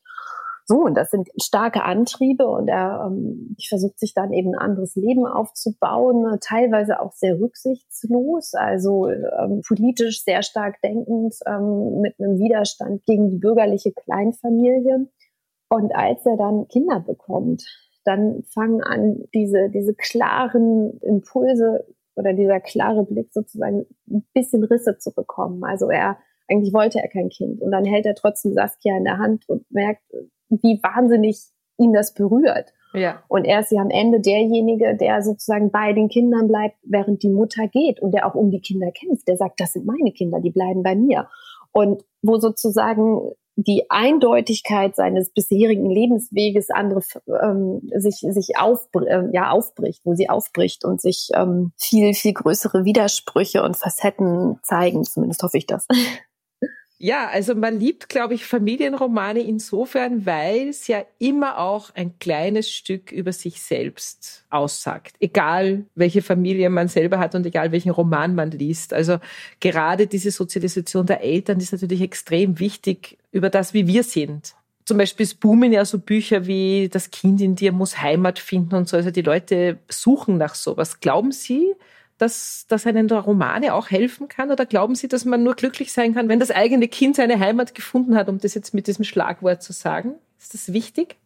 so, 0.69 0.83
und 0.83 0.93
das 0.95 1.09
sind 1.09 1.29
starke 1.41 1.83
Antriebe 1.83 2.47
und 2.47 2.67
er 2.67 3.07
ähm, 3.07 3.55
versucht 3.67 3.97
sich 3.97 4.13
dann 4.13 4.31
eben 4.31 4.53
ein 4.53 4.59
anderes 4.59 4.95
Leben 4.95 5.25
aufzubauen, 5.25 6.21
ne, 6.21 6.37
teilweise 6.39 7.01
auch 7.01 7.11
sehr 7.11 7.39
rücksichtslos, 7.39 8.53
also 8.53 9.09
ähm, 9.09 9.63
politisch 9.67 10.23
sehr 10.23 10.43
stark 10.43 10.79
denkend, 10.83 11.33
ähm, 11.47 12.01
mit 12.01 12.19
einem 12.19 12.37
Widerstand 12.37 13.03
gegen 13.07 13.31
die 13.31 13.39
bürgerliche 13.39 13.93
Kleinfamilie. 13.93 15.07
Und 15.69 15.95
als 15.95 16.23
er 16.27 16.37
dann 16.37 16.67
Kinder 16.67 16.99
bekommt, 16.99 17.65
dann 18.05 18.43
fangen 18.53 18.83
an, 18.83 19.23
diese, 19.33 19.71
diese 19.71 19.95
klaren 19.95 20.99
Impulse 21.01 21.83
oder 22.15 22.33
dieser 22.33 22.59
klare 22.59 23.05
Blick 23.05 23.33
sozusagen 23.33 23.87
ein 24.07 24.23
bisschen 24.35 24.63
Risse 24.65 24.99
zu 24.99 25.15
bekommen. 25.15 25.63
Also 25.63 25.89
er, 25.89 26.19
eigentlich 26.47 26.75
wollte 26.75 26.99
er 26.99 27.07
kein 27.07 27.29
Kind. 27.29 27.59
Und 27.59 27.71
dann 27.71 27.85
hält 27.85 28.05
er 28.05 28.13
trotzdem 28.13 28.53
Saskia 28.53 28.95
in 28.95 29.05
der 29.05 29.17
Hand 29.17 29.49
und 29.49 29.65
merkt, 29.71 30.03
wie 30.49 30.79
wahnsinnig 30.81 31.41
ihn 31.77 31.93
das 31.93 32.13
berührt. 32.13 32.73
Ja. 32.93 33.23
Und 33.27 33.45
er 33.45 33.59
ist 33.59 33.71
ja 33.71 33.81
am 33.81 33.89
Ende 33.89 34.19
derjenige, 34.19 34.95
der 34.95 35.21
sozusagen 35.21 35.71
bei 35.71 35.93
den 35.93 36.09
Kindern 36.09 36.47
bleibt, 36.47 36.75
während 36.83 37.21
die 37.23 37.29
Mutter 37.29 37.67
geht 37.67 38.01
und 38.01 38.11
der 38.13 38.25
auch 38.25 38.35
um 38.35 38.49
die 38.51 38.61
Kinder 38.61 38.91
kämpft. 38.91 39.27
Der 39.27 39.37
sagt, 39.37 39.59
das 39.59 39.73
sind 39.73 39.85
meine 39.85 40.11
Kinder, 40.11 40.39
die 40.39 40.49
bleiben 40.49 40.81
bei 40.81 40.95
mir. 40.95 41.29
Und 41.71 42.03
wo 42.21 42.37
sozusagen 42.37 43.31
die 43.55 43.85
Eindeutigkeit 43.89 44.95
seines 44.95 45.31
bisherigen 45.31 45.89
Lebensweges 45.89 46.69
andere 46.69 47.01
ähm, 47.41 47.81
sich 47.95 48.15
sich 48.15 48.57
aufbr 48.57 49.05
äh, 49.05 49.29
ja 49.33 49.51
aufbricht, 49.51 50.01
wo 50.05 50.15
sie 50.15 50.29
aufbricht 50.29 50.85
und 50.85 51.01
sich 51.01 51.29
ähm, 51.35 51.73
viel 51.75 52.13
viel 52.13 52.33
größere 52.33 52.85
Widersprüche 52.85 53.61
und 53.61 53.75
Facetten 53.75 54.59
zeigen. 54.63 55.03
Zumindest 55.03 55.43
hoffe 55.43 55.57
ich 55.57 55.67
das. 55.67 55.87
Ja, 57.01 57.29
also 57.29 57.55
man 57.55 57.79
liebt, 57.79 58.09
glaube 58.09 58.33
ich, 58.33 58.45
Familienromane 58.45 59.39
insofern, 59.39 60.25
weil 60.25 60.67
es 60.67 60.87
ja 60.87 61.05
immer 61.17 61.57
auch 61.57 61.95
ein 61.95 62.19
kleines 62.19 62.69
Stück 62.69 63.13
über 63.13 63.31
sich 63.31 63.61
selbst 63.61 64.45
aussagt. 64.49 65.15
Egal, 65.21 65.85
welche 65.95 66.21
Familie 66.21 66.69
man 66.69 66.89
selber 66.89 67.17
hat 67.19 67.35
und 67.35 67.45
egal, 67.45 67.71
welchen 67.71 67.91
Roman 67.91 68.35
man 68.35 68.51
liest. 68.51 68.93
Also 68.93 69.19
gerade 69.61 70.07
diese 70.07 70.31
Sozialisation 70.31 71.05
der 71.05 71.23
Eltern 71.23 71.61
ist 71.61 71.71
natürlich 71.71 72.01
extrem 72.01 72.59
wichtig 72.59 73.17
über 73.31 73.49
das, 73.49 73.73
wie 73.73 73.87
wir 73.87 74.03
sind. 74.03 74.55
Zum 74.83 74.97
Beispiel 74.97 75.23
es 75.23 75.35
boomen 75.35 75.71
ja 75.71 75.85
so 75.85 75.99
Bücher 75.99 76.47
wie 76.47 76.89
Das 76.91 77.11
Kind 77.11 77.39
in 77.39 77.55
dir 77.55 77.71
muss 77.71 78.01
Heimat 78.01 78.39
finden 78.39 78.75
und 78.75 78.89
so. 78.89 78.97
Also 78.97 79.11
die 79.11 79.21
Leute 79.21 79.77
suchen 79.87 80.37
nach 80.37 80.55
sowas. 80.55 80.99
Glauben 80.99 81.31
Sie, 81.31 81.75
dass, 82.19 82.65
dass 82.67 82.85
einen 82.85 83.09
Romane 83.09 83.73
auch 83.73 83.89
helfen 83.89 84.27
kann? 84.27 84.51
Oder 84.51 84.65
glauben 84.65 84.93
Sie, 84.93 85.07
dass 85.07 85.25
man 85.25 85.41
nur 85.41 85.55
glücklich 85.55 85.91
sein 85.91 86.13
kann, 86.13 86.29
wenn 86.29 86.39
das 86.39 86.51
eigene 86.51 86.87
Kind 86.87 87.15
seine 87.15 87.39
Heimat 87.39 87.73
gefunden 87.73 88.15
hat, 88.15 88.29
um 88.29 88.37
das 88.37 88.53
jetzt 88.53 88.73
mit 88.73 88.87
diesem 88.87 89.05
Schlagwort 89.05 89.63
zu 89.63 89.73
sagen? 89.73 90.15
Ist 90.37 90.53
das 90.53 90.71
wichtig? 90.73 91.17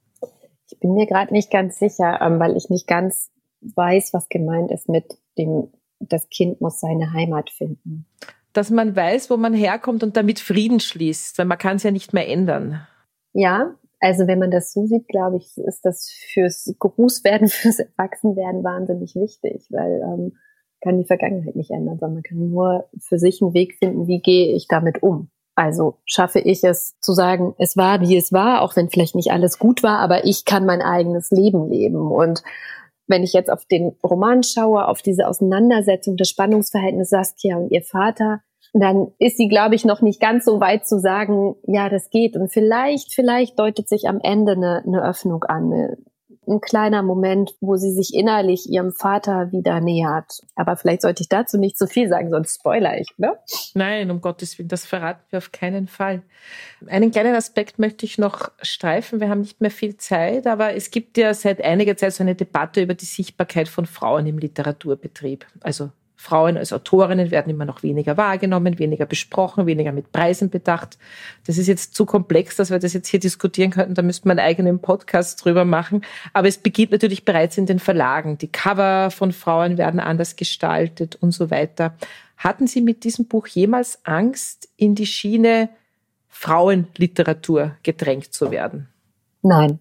Ich 0.72 0.80
bin 0.80 0.94
mir 0.94 1.08
gerade 1.08 1.34
nicht 1.34 1.52
ganz 1.52 1.80
sicher, 1.80 2.20
ähm, 2.22 2.40
weil 2.40 2.56
ich 2.56 2.70
nicht 2.70 2.88
ganz 2.88 3.32
weiß, 3.62 4.14
was 4.14 4.30
gemeint 4.30 4.72
ist 4.72 4.88
mit 4.88 5.18
dem, 5.38 5.72
das 6.00 6.30
Kind 6.30 6.62
muss 6.62 6.80
seine 6.80 7.12
Heimat 7.12 7.50
finden. 7.50 8.06
Dass 8.54 8.70
man 8.70 8.96
weiß, 8.96 9.32
wo 9.32 9.38
man 9.38 9.54
herkommt 9.54 10.04
und 10.04 10.16
damit 10.16 10.40
Frieden 10.40 10.80
schließt, 10.80 11.40
weil 11.40 11.46
man 11.46 11.58
kann 11.58 11.78
es 11.78 11.84
ja 11.84 11.92
nicht 11.92 12.14
mehr 12.14 12.28
ändern. 12.28 12.86
Ja, 13.34 13.76
also 14.00 14.28
wenn 14.28 14.38
man 14.38 14.52
das 14.52 14.74
so 14.74 14.86
sieht, 14.86 15.08
glaube 15.08 15.38
ich, 15.38 15.58
ist 15.58 15.86
das 15.86 16.12
fürs 16.12 16.72
Großwerden, 16.78 17.48
fürs 17.50 17.80
Erwachsenwerden 17.80 18.64
wahnsinnig 18.64 19.16
wichtig, 19.16 19.66
weil 19.72 20.02
ähm, 20.04 20.34
kann 20.84 20.98
die 20.98 21.06
Vergangenheit 21.06 21.56
nicht 21.56 21.72
ändern, 21.72 21.98
sondern 22.00 22.16
man 22.16 22.24
kann 22.24 22.50
nur 22.50 22.90
für 23.00 23.18
sich 23.18 23.42
einen 23.42 23.54
Weg 23.54 23.76
finden, 23.76 24.08
wie 24.08 24.20
gehe 24.20 24.54
ich 24.54 24.68
damit 24.68 25.02
um. 25.02 25.30
Also 25.56 25.98
schaffe 26.06 26.40
ich 26.40 26.64
es 26.64 27.00
zu 27.00 27.14
sagen, 27.14 27.54
es 27.58 27.78
war, 27.78 28.02
wie 28.02 28.18
es 28.18 28.34
war, 28.34 28.62
auch 28.62 28.76
wenn 28.76 28.90
vielleicht 28.90 29.16
nicht 29.16 29.32
alles 29.32 29.60
gut 29.60 29.84
war, 29.84 30.00
aber 30.00 30.26
ich 30.26 30.46
kann 30.46 30.66
mein 30.66 30.82
eigenes 30.82 31.30
Leben 31.32 31.70
leben. 31.70 32.12
Und 32.12 32.44
wenn 33.08 33.24
ich 33.24 33.34
jetzt 33.34 33.52
auf 33.52 33.66
den 33.66 33.96
Roman 34.04 34.44
schaue, 34.44 34.88
auf 34.88 35.02
diese 35.02 35.28
Auseinandersetzung 35.28 36.18
des 36.18 36.30
Spannungsverhältnisses 36.30 37.12
Saskia 37.12 37.58
und 37.58 37.72
ihr 37.72 37.84
Vater, 37.84 38.42
dann 38.74 39.12
ist 39.20 39.38
sie, 39.38 39.48
glaube 39.48 39.76
ich, 39.76 39.86
noch 39.86 40.02
nicht 40.02 40.20
ganz 40.20 40.46
so 40.46 40.60
weit 40.60 40.88
zu 40.88 41.00
sagen, 41.00 41.56
ja, 41.68 41.90
das 41.90 42.10
geht. 42.10 42.36
Und 42.36 42.52
vielleicht, 42.52 43.14
vielleicht 43.14 43.60
deutet 43.60 43.88
sich 43.88 44.08
am 44.08 44.20
Ende 44.20 44.54
eine, 44.54 44.84
eine 44.86 45.08
Öffnung 45.08 45.44
an, 45.44 45.72
eine, 45.72 45.98
ein 46.48 46.62
kleiner 46.62 47.04
Moment, 47.04 47.54
wo 47.62 47.76
sie 47.78 47.92
sich 47.92 48.14
innerlich 48.14 48.70
ihrem 48.70 48.92
Vater 48.92 49.52
wieder 49.52 49.80
nähert. 49.80 50.42
Aber 50.56 50.76
vielleicht 50.76 51.02
sollte 51.02 51.22
ich 51.24 51.30
dazu 51.30 51.58
nicht 51.58 51.78
zu 51.78 51.88
viel 51.88 52.10
sagen, 52.10 52.30
sonst 52.30 52.56
spoiler 52.56 53.00
ich, 53.00 53.08
ne? 53.18 53.34
Nein, 53.74 54.12
um 54.12 54.22
Gottes 54.22 54.58
Willen, 54.58 54.70
das 54.70 54.86
verraten 54.86 55.24
wir 55.30 55.38
auf 55.38 55.52
keinen 55.52 55.88
Fall. 55.88 56.22
Einen 56.88 57.12
kleinen 57.12 57.36
Aspekt 57.36 57.80
möchte 57.80 58.06
ich 58.06 58.18
noch 58.18 58.52
streifen. 58.62 59.20
Wir 59.20 59.30
haben 59.30 59.42
nicht 59.42 59.62
mehr 59.62 59.72
viel 59.72 59.98
Zeit, 59.98 60.48
aber 60.48 60.76
es 60.76 60.92
gibt 60.92 61.18
ja 61.18 61.34
seit 61.34 61.64
einiger 61.64 61.98
Zeit 61.98 62.14
so 62.14 62.24
eine 62.24 62.36
Debatte 62.36 62.82
über 62.82 62.94
die 62.94 63.06
Sichtbarkeit 63.06 63.68
von 63.68 63.86
Frauen 63.86 64.28
im 64.28 64.38
Literaturbetrieb. 64.38 65.46
Also 65.62 65.92
Frauen 66.24 66.56
als 66.56 66.72
Autorinnen 66.72 67.32
werden 67.32 67.50
immer 67.50 67.66
noch 67.66 67.84
weniger 67.84 68.16
wahrgenommen, 68.16 68.80
weniger 68.80 69.06
besprochen, 69.06 69.66
weniger 69.66 69.92
mit 69.92 70.14
Preisen 70.14 70.50
bedacht. 70.50 70.98
Das 71.46 71.58
ist 71.58 71.68
jetzt 71.68 71.96
zu 71.96 72.06
komplex, 72.06 72.56
dass 72.56 72.72
wir 72.72 72.80
das 72.80 72.94
jetzt 72.94 73.10
hier 73.10 73.20
diskutieren 73.20 73.72
könnten. 73.72 73.94
Da 73.94 74.04
müsste 74.04 74.30
man 74.30 74.40
einen 74.40 74.48
eigenen 74.48 74.80
Podcast 74.80 75.44
drüber 75.44 75.66
machen. 75.66 76.00
Aber 76.32 76.48
es 76.48 76.58
beginnt 76.58 76.94
natürlich 76.94 77.26
bereits 77.26 77.58
in 77.58 77.66
den 77.66 77.80
Verlagen. 77.80 78.38
Die 78.38 78.48
Cover 78.48 79.12
von 79.12 79.34
Frauen 79.34 79.78
werden 79.78 80.00
anders 80.00 80.38
gestaltet 80.38 81.18
und 81.20 81.34
so 81.34 81.52
weiter. 81.52 81.94
Hatten 82.38 82.68
Sie 82.68 82.80
mit 82.80 83.04
diesem 83.04 83.26
Buch 83.26 83.46
jemals 83.48 84.00
Angst, 84.06 84.70
in 84.78 84.96
die 84.96 85.06
Schiene 85.08 85.68
Frauenliteratur 86.30 87.76
gedrängt 87.84 88.34
zu 88.34 88.50
werden? 88.50 88.88
Nein, 89.42 89.80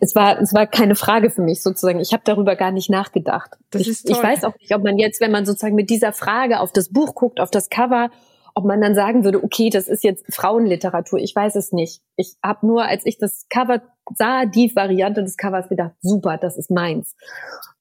es 0.00 0.14
war, 0.14 0.40
es 0.40 0.52
war 0.52 0.66
keine 0.66 0.94
Frage 0.94 1.30
für 1.30 1.42
mich 1.42 1.62
sozusagen. 1.62 2.00
Ich 2.00 2.12
habe 2.12 2.22
darüber 2.24 2.56
gar 2.56 2.70
nicht 2.70 2.90
nachgedacht. 2.90 3.56
Das 3.70 3.82
ich, 3.82 3.88
ist 3.88 4.06
toll. 4.06 4.16
ich 4.16 4.22
weiß 4.22 4.44
auch 4.44 4.58
nicht, 4.58 4.74
ob 4.74 4.82
man 4.82 4.98
jetzt, 4.98 5.20
wenn 5.20 5.30
man 5.30 5.46
sozusagen 5.46 5.74
mit 5.74 5.90
dieser 5.90 6.12
Frage 6.12 6.60
auf 6.60 6.72
das 6.72 6.90
Buch 6.90 7.14
guckt, 7.14 7.40
auf 7.40 7.50
das 7.50 7.70
Cover, 7.70 8.10
ob 8.54 8.64
man 8.64 8.80
dann 8.80 8.94
sagen 8.94 9.24
würde, 9.24 9.42
okay, 9.42 9.70
das 9.70 9.88
ist 9.88 10.04
jetzt 10.04 10.24
Frauenliteratur. 10.32 11.18
Ich 11.18 11.34
weiß 11.34 11.56
es 11.56 11.72
nicht. 11.72 12.02
Ich 12.16 12.34
habe 12.42 12.66
nur, 12.66 12.84
als 12.84 13.06
ich 13.06 13.18
das 13.18 13.46
Cover 13.48 13.80
sah, 14.14 14.44
die 14.44 14.74
Variante 14.74 15.22
des 15.22 15.36
Covers 15.36 15.68
gedacht, 15.68 15.92
super, 16.00 16.36
das 16.36 16.56
ist 16.56 16.70
meins. 16.70 17.16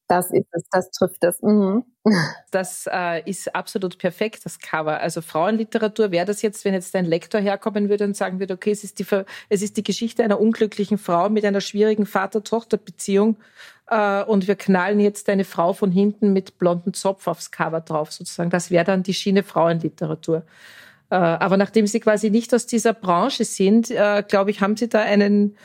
Das 0.10 0.32
ist 0.32 0.48
es, 0.52 0.64
das 0.72 0.90
trifft 0.90 1.24
es. 1.24 1.40
Mhm. 1.44 1.86
Das 2.50 2.90
äh, 2.92 3.22
ist 3.30 3.54
absolut 3.54 4.00
perfekt, 4.00 4.44
das 4.44 4.58
Cover. 4.58 5.00
Also 5.00 5.22
Frauenliteratur 5.22 6.10
wäre 6.10 6.26
das 6.26 6.42
jetzt, 6.42 6.66
wenn 6.66 6.74
jetzt 6.74 6.96
ein 6.96 7.06
Lektor 7.06 7.40
herkommen 7.40 7.90
würde 7.90 8.06
und 8.06 8.18
sagen 8.18 8.40
würde, 8.40 8.56
okay, 8.56 8.72
es 8.72 8.84
ist 8.84 8.98
die, 8.98 9.06
es 9.50 9.62
ist 9.62 9.78
die 9.78 9.84
Geschichte 9.84 10.24
einer 10.24 10.42
unglücklichen 10.42 10.98
Frau 10.98 11.30
mit 11.30 11.46
einer 11.46 11.62
schwierigen 11.62 12.08
Vater-Tochter-Beziehung 12.08 13.38
äh, 13.88 14.24
und 14.24 14.48
wir 14.48 14.56
knallen 14.56 15.00
jetzt 15.00 15.30
eine 15.30 15.44
Frau 15.44 15.74
von 15.74 15.92
hinten 15.92 16.34
mit 16.34 16.58
blonden 16.58 16.96
Zopf 16.96 17.28
aufs 17.28 17.52
Cover 17.52 17.82
drauf, 17.82 18.12
sozusagen. 18.12 18.50
Das 18.50 18.72
wäre 18.72 18.86
dann 18.86 19.04
die 19.04 19.14
Schiene 19.14 19.44
Frauenliteratur. 19.44 20.44
Äh, 21.12 21.18
aber 21.18 21.56
nachdem 21.56 21.86
Sie 21.86 22.00
quasi 22.00 22.32
nicht 22.32 22.52
aus 22.56 22.66
dieser 22.66 22.94
Branche 22.94 23.46
sind, 23.46 23.92
äh, 23.92 24.24
glaube 24.28 24.50
ich, 24.50 24.62
haben 24.62 24.76
Sie 24.76 24.90
da 24.90 25.02
einen 25.02 25.56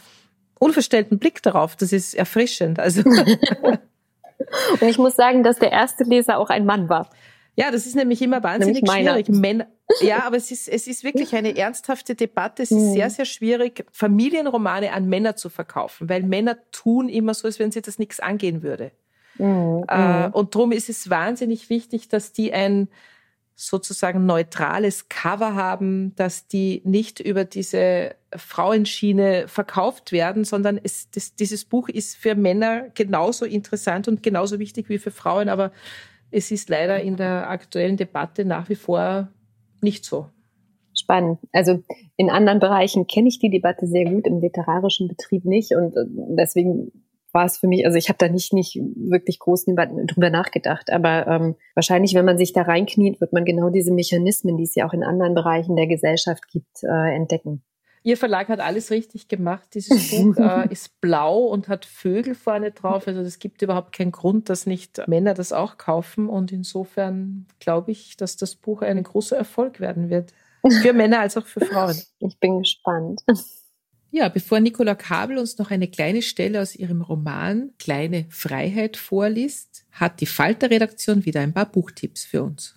unverstellten 0.58 1.18
Blick 1.18 1.42
darauf. 1.42 1.76
Das 1.76 1.92
ist 1.94 2.12
erfrischend. 2.12 2.78
Also 2.78 3.02
Und 4.80 4.88
ich 4.88 4.98
muss 4.98 5.16
sagen, 5.16 5.42
dass 5.42 5.58
der 5.58 5.72
erste 5.72 6.04
Leser 6.04 6.38
auch 6.38 6.50
ein 6.50 6.66
Mann 6.66 6.88
war. 6.88 7.08
Ja, 7.56 7.70
das 7.70 7.86
ist 7.86 7.94
nämlich 7.94 8.20
immer 8.20 8.42
wahnsinnig 8.42 8.82
nämlich 8.82 9.06
schwierig. 9.06 9.28
Männer, 9.28 9.66
ja, 10.00 10.24
aber 10.24 10.36
es 10.36 10.50
ist, 10.50 10.68
es 10.68 10.86
ist 10.88 11.04
wirklich 11.04 11.36
eine 11.36 11.56
ernsthafte 11.56 12.14
Debatte. 12.14 12.64
Es 12.64 12.70
ist 12.70 12.92
sehr, 12.92 13.10
sehr 13.10 13.24
schwierig, 13.26 13.84
Familienromane 13.92 14.92
an 14.92 15.08
Männer 15.08 15.36
zu 15.36 15.48
verkaufen, 15.48 16.08
weil 16.08 16.22
Männer 16.24 16.58
tun 16.72 17.08
immer 17.08 17.32
so, 17.32 17.46
als 17.46 17.58
wenn 17.58 17.70
sie 17.70 17.82
das 17.82 17.98
nichts 17.98 18.18
angehen 18.18 18.62
würde. 18.62 18.90
Mhm. 19.38 19.84
Äh, 19.88 20.28
und 20.32 20.54
darum 20.54 20.72
ist 20.72 20.88
es 20.88 21.10
wahnsinnig 21.10 21.70
wichtig, 21.70 22.08
dass 22.08 22.32
die 22.32 22.52
ein 22.52 22.88
sozusagen 23.54 24.26
neutrales 24.26 25.08
Cover 25.08 25.54
haben, 25.54 26.14
dass 26.16 26.48
die 26.48 26.82
nicht 26.84 27.20
über 27.20 27.44
diese 27.44 28.16
Frauenschiene 28.34 29.46
verkauft 29.46 30.10
werden, 30.10 30.44
sondern 30.44 30.78
es, 30.82 31.10
das, 31.10 31.36
dieses 31.36 31.64
Buch 31.64 31.88
ist 31.88 32.16
für 32.16 32.34
Männer 32.34 32.88
genauso 32.94 33.44
interessant 33.44 34.08
und 34.08 34.22
genauso 34.22 34.58
wichtig 34.58 34.88
wie 34.88 34.98
für 34.98 35.12
Frauen, 35.12 35.48
aber 35.48 35.70
es 36.32 36.50
ist 36.50 36.68
leider 36.68 37.00
in 37.00 37.16
der 37.16 37.48
aktuellen 37.48 37.96
Debatte 37.96 38.44
nach 38.44 38.68
wie 38.68 38.74
vor 38.74 39.28
nicht 39.80 40.04
so. 40.04 40.26
Spannend. 40.96 41.38
Also 41.52 41.82
in 42.16 42.30
anderen 42.30 42.58
Bereichen 42.58 43.06
kenne 43.06 43.28
ich 43.28 43.38
die 43.38 43.50
Debatte 43.50 43.86
sehr 43.86 44.04
gut, 44.04 44.26
im 44.26 44.40
literarischen 44.40 45.08
Betrieb 45.08 45.44
nicht 45.44 45.72
und 45.74 45.96
äh, 45.96 46.04
deswegen 46.36 47.03
war 47.34 47.44
es 47.44 47.58
für 47.58 47.66
mich, 47.66 47.84
also 47.84 47.98
ich 47.98 48.08
habe 48.08 48.18
da 48.18 48.28
nicht, 48.28 48.52
nicht 48.52 48.78
wirklich 48.96 49.40
groß 49.40 49.66
drüber 49.66 50.30
nachgedacht, 50.30 50.90
aber 50.90 51.26
ähm, 51.26 51.56
wahrscheinlich, 51.74 52.14
wenn 52.14 52.24
man 52.24 52.38
sich 52.38 52.52
da 52.52 52.62
reinkniet, 52.62 53.20
wird 53.20 53.32
man 53.32 53.44
genau 53.44 53.70
diese 53.70 53.92
Mechanismen, 53.92 54.56
die 54.56 54.62
es 54.62 54.74
ja 54.74 54.86
auch 54.86 54.92
in 54.92 55.02
anderen 55.02 55.34
Bereichen 55.34 55.76
der 55.76 55.88
Gesellschaft 55.88 56.48
gibt, 56.48 56.84
äh, 56.84 57.14
entdecken. 57.14 57.62
Ihr 58.06 58.18
Verlag 58.18 58.48
hat 58.48 58.60
alles 58.60 58.90
richtig 58.90 59.28
gemacht. 59.28 59.70
Dieses 59.72 60.10
Buch 60.10 60.36
äh, 60.36 60.70
ist 60.70 61.00
blau 61.00 61.38
und 61.38 61.68
hat 61.68 61.86
Vögel 61.86 62.34
vorne 62.34 62.70
drauf. 62.70 63.08
Also 63.08 63.22
es 63.22 63.38
gibt 63.38 63.62
überhaupt 63.62 63.96
keinen 63.96 64.12
Grund, 64.12 64.50
dass 64.50 64.66
nicht 64.66 65.08
Männer 65.08 65.32
das 65.32 65.54
auch 65.54 65.78
kaufen. 65.78 66.28
Und 66.28 66.52
insofern 66.52 67.46
glaube 67.60 67.92
ich, 67.92 68.18
dass 68.18 68.36
das 68.36 68.56
Buch 68.56 68.82
ein 68.82 69.02
großer 69.02 69.38
Erfolg 69.38 69.80
werden 69.80 70.10
wird. 70.10 70.34
Für 70.82 70.92
Männer 70.92 71.20
als 71.20 71.36
auch 71.38 71.46
für 71.46 71.60
Frauen. 71.60 71.96
Ich 72.20 72.38
bin 72.38 72.58
gespannt. 72.58 73.22
Ja, 74.16 74.28
bevor 74.28 74.60
Nicola 74.60 74.94
Kabel 74.94 75.38
uns 75.38 75.58
noch 75.58 75.72
eine 75.72 75.88
kleine 75.88 76.22
Stelle 76.22 76.62
aus 76.62 76.76
ihrem 76.76 77.02
Roman 77.02 77.70
Kleine 77.80 78.26
Freiheit 78.30 78.96
vorliest, 78.96 79.86
hat 79.90 80.20
die 80.20 80.26
Falter-Redaktion 80.26 81.24
wieder 81.24 81.40
ein 81.40 81.52
paar 81.52 81.66
Buchtipps 81.66 82.24
für 82.24 82.44
uns. 82.44 82.76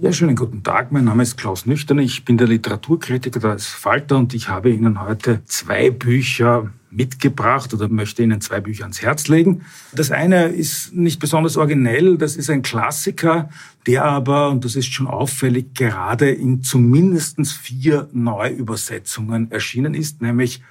Ja, 0.00 0.12
schönen 0.12 0.36
guten 0.36 0.62
Tag. 0.62 0.92
Mein 0.92 1.06
Name 1.06 1.24
ist 1.24 1.36
Klaus 1.36 1.66
Nüchtern. 1.66 1.98
Ich 1.98 2.24
bin 2.24 2.38
der 2.38 2.46
Literaturkritiker 2.46 3.40
des 3.40 3.66
Falter 3.66 4.16
und 4.16 4.32
ich 4.32 4.48
habe 4.48 4.70
Ihnen 4.70 5.02
heute 5.02 5.42
zwei 5.46 5.90
Bücher 5.90 6.72
mitgebracht 6.96 7.72
oder 7.74 7.88
möchte 7.88 8.22
Ihnen 8.22 8.40
zwei 8.40 8.60
Bücher 8.60 8.84
ans 8.84 9.02
Herz 9.02 9.28
legen. 9.28 9.62
Das 9.92 10.10
eine 10.10 10.46
ist 10.46 10.94
nicht 10.94 11.20
besonders 11.20 11.56
originell, 11.56 12.16
das 12.16 12.36
ist 12.36 12.50
ein 12.50 12.62
Klassiker, 12.62 13.50
der 13.86 14.04
aber, 14.04 14.50
und 14.50 14.64
das 14.64 14.74
ist 14.76 14.92
schon 14.92 15.06
auffällig, 15.06 15.74
gerade 15.74 16.30
in 16.30 16.62
zumindest 16.62 17.38
vier 17.52 18.08
Neuübersetzungen 18.12 19.50
erschienen 19.50 19.94
ist, 19.94 20.22
nämlich 20.22 20.62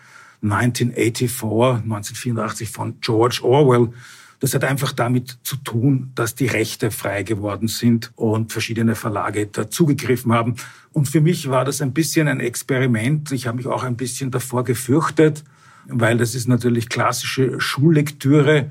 1984, 0.42 1.84
1984 1.84 2.70
von 2.70 3.00
George 3.02 3.40
Orwell. 3.44 3.94
Das 4.40 4.54
hat 4.54 4.64
einfach 4.64 4.92
damit 4.92 5.38
zu 5.44 5.56
tun, 5.56 6.12
dass 6.16 6.36
die 6.36 6.48
Rechte 6.48 6.92
frei 6.92 7.24
geworden 7.24 7.68
sind 7.68 8.12
und 8.16 8.52
verschiedene 8.52 8.96
Verlage 8.96 9.48
dazugegriffen 9.48 10.34
haben. 10.34 10.56
Und 10.92 11.08
für 11.08 11.22
mich 11.22 11.50
war 11.50 11.66
das 11.66 11.82
ein 11.82 11.94
bisschen 11.94 12.28
ein 12.28 12.42
Experiment. 12.42 13.32
Ich 13.32 13.48
habe 13.48 13.58
mich 13.58 13.68
auch 13.68 13.84
ein 13.84 13.96
bisschen 13.96 14.32
davor 14.32 14.64
gefürchtet, 14.64 15.44
weil 15.88 16.18
das 16.18 16.36
ist 16.36 16.48
natürlich 16.48 16.90
klassische 16.90 17.60
Schullektüre 17.60 18.70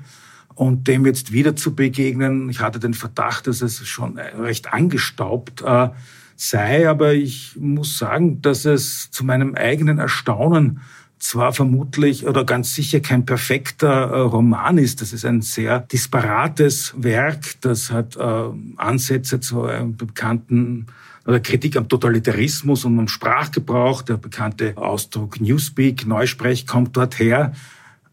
und 0.55 0.87
dem 0.88 1.07
jetzt 1.07 1.33
wieder 1.33 1.57
zu 1.57 1.74
begegnen. 1.74 2.48
Ich 2.48 2.61
hatte 2.61 2.79
den 2.79 2.94
Verdacht, 2.94 3.46
dass 3.46 3.62
es 3.62 3.87
schon 3.87 4.18
recht 4.18 4.72
angestaubt 4.72 5.62
äh, 5.62 5.88
sei, 6.37 6.88
aber 6.88 7.14
ich 7.14 7.57
muss 7.59 7.98
sagen, 7.98 8.42
dass 8.42 8.64
es 8.64 9.11
zu 9.11 9.24
meinem 9.24 9.55
eigenen 9.55 9.98
Erstaunen 9.98 10.81
zwar 11.18 11.53
vermutlich 11.53 12.27
oder 12.27 12.44
ganz 12.44 12.74
sicher 12.74 13.00
kein 13.00 13.24
perfekter 13.24 14.11
äh, 14.11 14.20
Roman 14.20 14.79
ist. 14.79 15.00
Das 15.00 15.12
ist 15.12 15.24
ein 15.24 15.40
sehr 15.40 15.81
disparates 15.81 16.94
Werk. 16.96 17.61
Das 17.62 17.90
hat 17.90 18.16
äh, 18.16 18.44
Ansätze 18.77 19.40
zu 19.40 19.62
einem 19.62 19.96
bekannten 19.96 20.87
oder 21.26 21.40
Kritik 21.40 21.76
am 21.76 21.88
Totalitarismus 21.88 22.84
und 22.84 22.98
am 22.98 23.08
Sprachgebrauch. 23.08 24.02
Der 24.02 24.16
bekannte 24.16 24.76
Ausdruck 24.76 25.40
Newspeak, 25.40 26.06
Neusprech 26.06 26.66
kommt 26.66 26.96
dort 26.96 27.18
her. 27.18 27.52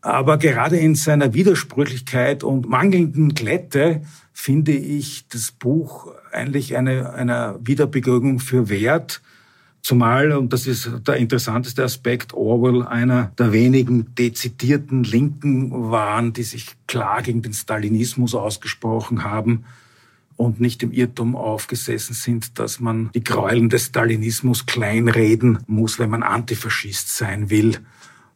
Aber 0.01 0.37
gerade 0.37 0.77
in 0.77 0.95
seiner 0.95 1.33
Widersprüchlichkeit 1.33 2.43
und 2.43 2.67
mangelnden 2.67 3.35
Glätte 3.35 4.01
finde 4.33 4.71
ich 4.71 5.27
das 5.27 5.51
Buch 5.51 6.07
eigentlich 6.31 6.75
eine, 6.75 7.13
eine 7.13 7.59
Wiederbegegnung 7.61 8.39
für 8.39 8.69
wert. 8.69 9.21
Zumal, 9.83 10.31
und 10.31 10.53
das 10.53 10.67
ist 10.67 10.89
der 11.07 11.17
interessanteste 11.17 11.83
Aspekt, 11.83 12.33
Orwell 12.33 12.83
einer 12.83 13.31
der 13.37 13.51
wenigen 13.51 14.13
dezidierten 14.15 15.03
Linken 15.03 15.91
waren, 15.91 16.33
die 16.33 16.43
sich 16.43 16.75
klar 16.87 17.21
gegen 17.21 17.41
den 17.41 17.53
Stalinismus 17.53 18.33
ausgesprochen 18.33 19.23
haben 19.23 19.65
und 20.35 20.59
nicht 20.59 20.81
im 20.83 20.91
Irrtum 20.91 21.35
aufgesessen 21.35 22.13
sind, 22.13 22.57
dass 22.59 22.79
man 22.79 23.11
die 23.13 23.23
Gräueln 23.23 23.69
des 23.69 23.87
Stalinismus 23.87 24.65
kleinreden 24.65 25.59
muss, 25.67 25.99
wenn 25.99 26.09
man 26.09 26.23
Antifaschist 26.23 27.15
sein 27.15 27.49
will. 27.49 27.77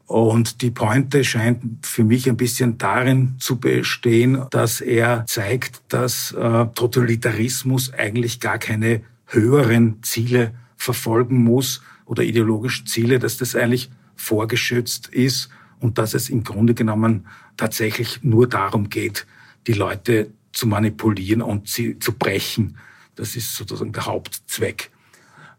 Und 0.07 0.61
die 0.61 0.69
Pointe 0.69 1.23
scheint 1.23 1.85
für 1.85 2.03
mich 2.03 2.29
ein 2.29 2.37
bisschen 2.37 2.77
darin 2.77 3.35
zu 3.39 3.59
bestehen, 3.59 4.45
dass 4.51 4.79
er 4.81 5.25
zeigt, 5.25 5.81
dass 5.89 6.31
äh, 6.31 6.67
Totalitarismus 6.75 7.91
eigentlich 7.91 8.39
gar 8.39 8.59
keine 8.59 9.01
höheren 9.25 10.03
Ziele 10.03 10.53
verfolgen 10.77 11.43
muss 11.43 11.81
oder 12.05 12.23
ideologische 12.23 12.85
Ziele, 12.85 13.17
dass 13.17 13.37
das 13.37 13.55
eigentlich 13.55 13.89
vorgeschützt 14.15 15.07
ist 15.07 15.49
und 15.79 15.97
dass 15.97 16.13
es 16.13 16.29
im 16.29 16.43
Grunde 16.43 16.75
genommen 16.75 17.25
tatsächlich 17.57 18.23
nur 18.23 18.47
darum 18.47 18.89
geht, 18.89 19.25
die 19.65 19.73
Leute 19.73 20.29
zu 20.55 20.67
manipulieren 20.67 21.41
und 21.41 21.67
sie 21.67 21.99
zu 21.99 22.13
brechen. 22.13 22.77
Das 23.15 23.35
ist 23.35 23.55
sozusagen 23.55 23.91
der 23.91 24.07
Hauptzweck. 24.07 24.89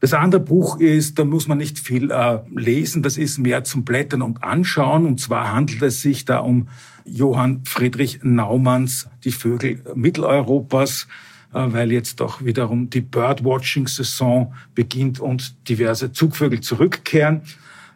Das 0.01 0.13
andere 0.13 0.41
Buch 0.41 0.79
ist, 0.79 1.19
da 1.19 1.25
muss 1.25 1.49
man 1.49 1.59
nicht 1.59 1.79
viel 1.79 2.11
äh, 2.11 2.41
lesen, 2.55 3.03
das 3.03 3.17
ist 3.17 3.39
mehr 3.39 3.65
zum 3.65 3.85
Blättern 3.85 4.23
und 4.23 4.43
Anschauen. 4.43 5.07
Und 5.07 5.21
zwar 5.21 5.53
handelt 5.53 5.83
es 5.83 6.03
sich 6.03 6.25
da 6.25 6.39
um 6.39 6.69
Johann 7.05 7.63
Friedrich 7.65 8.21
Naumanns 8.23 9.09
Die 9.25 9.33
Vögel 9.33 9.83
Mitteleuropas, 9.95 11.09
äh, 11.55 11.65
weil 11.69 11.93
jetzt 11.93 12.21
doch 12.21 12.45
wiederum 12.45 12.91
die 12.91 13.01
Birdwatching-Saison 13.01 14.55
beginnt 14.75 15.19
und 15.19 15.69
diverse 15.69 16.13
Zugvögel 16.13 16.61
zurückkehren. 16.61 17.43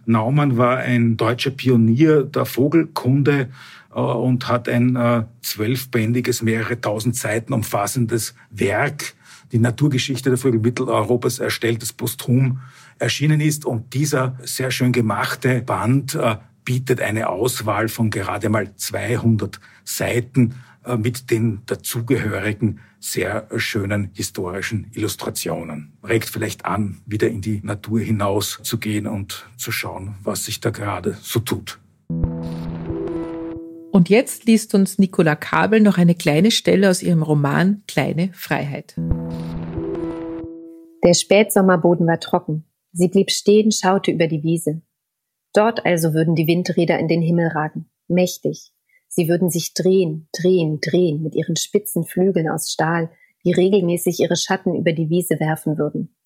Naumann 0.07 0.57
war 0.57 0.79
ein 0.79 1.19
deutscher 1.19 1.51
Pionier 1.51 2.25
der 2.25 2.47
Vogelkunde 2.47 3.51
und 3.91 4.49
hat 4.49 4.69
ein 4.69 4.97
äh, 4.97 5.25
zwölfbändiges, 5.43 6.43
mehrere 6.43 6.81
tausend 6.81 7.17
Seiten 7.17 7.53
umfassendes 7.53 8.35
Werk 8.51 9.15
die 9.53 9.59
Naturgeschichte 9.59 10.31
der 10.31 10.39
Vögel 10.39 10.61
Mitteleuropas 10.61 11.39
erstellt, 11.39 11.83
das 11.83 11.93
posthum 11.93 12.61
erschienen 12.99 13.41
ist. 13.41 13.65
Und 13.65 13.95
dieser 13.95 14.39
sehr 14.43 14.71
schön 14.71 14.93
gemachte 14.93 15.63
Band 15.63 16.15
äh, 16.15 16.37
bietet 16.65 17.01
eine 17.01 17.29
Auswahl 17.29 17.89
von 17.89 18.11
gerade 18.11 18.49
mal 18.49 18.75
200 18.75 19.61
Seiten 19.85 20.55
äh, 20.85 20.97
mit 20.97 21.31
den 21.31 21.63
dazugehörigen 21.67 22.81
sehr 23.01 23.49
schönen 23.57 24.11
historischen 24.13 24.89
Illustrationen. 24.93 25.93
Regt 26.05 26.29
vielleicht 26.29 26.67
an, 26.67 27.01
wieder 27.07 27.29
in 27.29 27.41
die 27.41 27.61
Natur 27.63 28.01
hinaus 28.01 28.61
zu 28.63 28.79
gehen 28.79 29.07
und 29.07 29.49
zu 29.57 29.73
schauen, 29.73 30.17
was 30.23 30.45
sich 30.45 30.61
da 30.61 30.71
gerade 30.71 31.17
so 31.23 31.41
tut. 31.41 31.79
Und 34.01 34.09
jetzt 34.09 34.47
liest 34.47 34.75
uns 34.75 34.99
Nicola 34.99 35.37
Kabel 35.37 35.81
noch 35.81 35.99
eine 35.99 36.15
kleine 36.15 36.51
Stelle 36.51 36.89
aus 36.89 37.03
ihrem 37.03 37.23
Roman 37.23 37.83
Kleine 37.87 38.31
Freiheit. 38.33 38.95
Der 41.05 41.13
Spätsommerboden 41.13 42.07
war 42.07 42.19
trocken. 42.19 42.65
Sie 42.93 43.09
blieb 43.09 43.31
stehen, 43.31 43.71
schaute 43.71 44.11
über 44.11 44.27
die 44.27 44.43
Wiese. 44.43 44.81
Dort 45.53 45.85
also 45.85 46.15
würden 46.15 46.35
die 46.35 46.47
Windräder 46.47 46.99
in 46.99 47.09
den 47.09 47.21
Himmel 47.21 47.49
ragen, 47.49 47.91
mächtig. 48.09 48.73
Sie 49.07 49.29
würden 49.29 49.51
sich 49.51 49.75
drehen, 49.75 50.31
drehen, 50.33 50.81
drehen 50.81 51.23
mit 51.23 51.35
ihren 51.35 51.57
spitzen 51.57 52.07
Flügeln 52.07 52.49
aus 52.49 52.73
Stahl, 52.73 53.11
die 53.45 53.53
regelmäßig 53.53 54.19
ihre 54.21 54.37
Schatten 54.37 54.75
über 54.77 54.95
die 54.95 55.11
Wiese 55.11 55.39
werfen 55.41 55.77
würden. 55.77 56.17